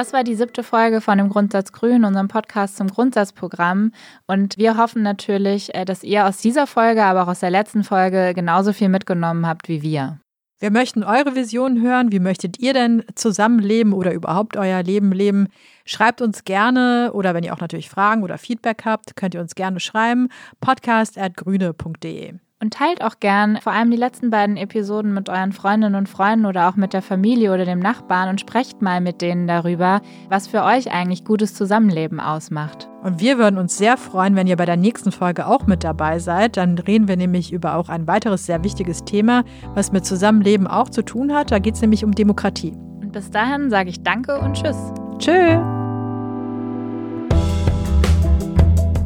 Das 0.00 0.14
war 0.14 0.24
die 0.24 0.34
siebte 0.34 0.62
Folge 0.62 1.02
von 1.02 1.18
dem 1.18 1.28
Grundsatz 1.28 1.72
Grün, 1.72 2.06
unserem 2.06 2.28
Podcast 2.28 2.78
zum 2.78 2.88
Grundsatzprogramm. 2.88 3.92
Und 4.26 4.56
wir 4.56 4.78
hoffen 4.78 5.02
natürlich, 5.02 5.74
äh, 5.74 5.84
dass 5.84 6.02
ihr 6.02 6.26
aus 6.26 6.38
dieser 6.38 6.66
Folge, 6.66 7.04
aber 7.04 7.24
auch 7.24 7.28
aus 7.28 7.40
der 7.40 7.50
letzten 7.50 7.84
Folge 7.84 8.32
genauso 8.34 8.72
viel 8.72 8.88
mitgenommen 8.88 9.46
habt 9.46 9.68
wie 9.68 9.82
wir. 9.82 10.18
Wir 10.58 10.70
möchten 10.70 11.04
eure 11.04 11.34
Visionen 11.34 11.82
hören. 11.82 12.12
Wie 12.12 12.18
möchtet 12.18 12.58
ihr 12.58 12.72
denn 12.72 13.04
zusammenleben 13.14 13.92
oder 13.92 14.14
überhaupt 14.14 14.56
euer 14.56 14.82
Leben 14.82 15.12
leben? 15.12 15.48
Schreibt 15.84 16.22
uns 16.22 16.44
gerne 16.44 17.10
oder 17.12 17.34
wenn 17.34 17.44
ihr 17.44 17.52
auch 17.52 17.60
natürlich 17.60 17.90
Fragen 17.90 18.22
oder 18.22 18.38
Feedback 18.38 18.86
habt, 18.86 19.16
könnt 19.16 19.34
ihr 19.34 19.42
uns 19.42 19.54
gerne 19.54 19.80
schreiben. 19.80 20.30
podcast.grüne.de. 20.62 22.38
Und 22.62 22.74
teilt 22.74 23.02
auch 23.02 23.20
gern 23.20 23.58
vor 23.62 23.72
allem 23.72 23.90
die 23.90 23.96
letzten 23.96 24.28
beiden 24.28 24.58
Episoden 24.58 25.14
mit 25.14 25.30
euren 25.30 25.52
Freundinnen 25.52 25.94
und 25.94 26.10
Freunden 26.10 26.44
oder 26.44 26.68
auch 26.68 26.76
mit 26.76 26.92
der 26.92 27.00
Familie 27.00 27.54
oder 27.54 27.64
dem 27.64 27.78
Nachbarn 27.78 28.28
und 28.28 28.38
sprecht 28.38 28.82
mal 28.82 29.00
mit 29.00 29.22
denen 29.22 29.46
darüber, 29.46 30.02
was 30.28 30.46
für 30.46 30.62
euch 30.64 30.92
eigentlich 30.92 31.24
gutes 31.24 31.54
Zusammenleben 31.54 32.20
ausmacht. 32.20 32.90
Und 33.02 33.18
wir 33.18 33.38
würden 33.38 33.56
uns 33.58 33.78
sehr 33.78 33.96
freuen, 33.96 34.36
wenn 34.36 34.46
ihr 34.46 34.58
bei 34.58 34.66
der 34.66 34.76
nächsten 34.76 35.10
Folge 35.10 35.46
auch 35.46 35.66
mit 35.66 35.84
dabei 35.84 36.18
seid. 36.18 36.58
Dann 36.58 36.76
reden 36.76 37.08
wir 37.08 37.16
nämlich 37.16 37.50
über 37.50 37.76
auch 37.76 37.88
ein 37.88 38.06
weiteres 38.06 38.44
sehr 38.44 38.62
wichtiges 38.62 39.04
Thema, 39.04 39.42
was 39.74 39.90
mit 39.90 40.04
Zusammenleben 40.04 40.66
auch 40.66 40.90
zu 40.90 41.02
tun 41.02 41.32
hat. 41.32 41.50
Da 41.50 41.60
geht 41.60 41.76
es 41.76 41.80
nämlich 41.80 42.04
um 42.04 42.12
Demokratie. 42.12 42.74
Und 43.00 43.12
bis 43.12 43.30
dahin 43.30 43.70
sage 43.70 43.88
ich 43.88 44.02
Danke 44.02 44.38
und 44.38 44.52
Tschüss. 44.52 44.76
Tschö. 45.16 45.58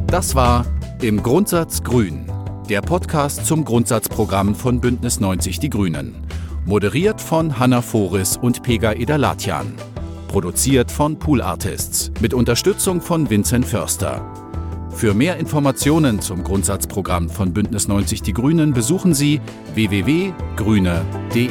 Das 0.07 0.35
war 0.35 0.65
im 1.01 1.23
Grundsatz 1.23 1.81
Grün 1.81 2.34
der 2.67 2.81
Podcast 2.81 3.45
zum 3.45 3.63
Grundsatzprogramm 3.63 4.55
von 4.55 4.79
Bündnis 4.79 5.19
90 5.19 5.59
Die 5.59 5.69
Grünen. 5.69 6.15
Moderiert 6.65 7.21
von 7.21 7.59
Hanna 7.59 7.81
Foris 7.81 8.37
und 8.37 8.63
Pega 8.63 8.93
Edalatian. 8.93 9.75
Produziert 10.27 10.91
von 10.91 11.19
Pool 11.19 11.41
Artists 11.41 12.11
mit 12.21 12.33
Unterstützung 12.33 13.01
von 13.01 13.29
Vincent 13.29 13.65
Förster. 13.65 14.25
Für 14.89 15.13
mehr 15.13 15.37
Informationen 15.37 16.21
zum 16.21 16.43
Grundsatzprogramm 16.43 17.29
von 17.29 17.53
Bündnis 17.53 17.87
90 17.87 18.21
Die 18.21 18.33
Grünen 18.33 18.73
besuchen 18.73 19.13
Sie 19.13 19.41
www.grüne.de. 19.75 21.49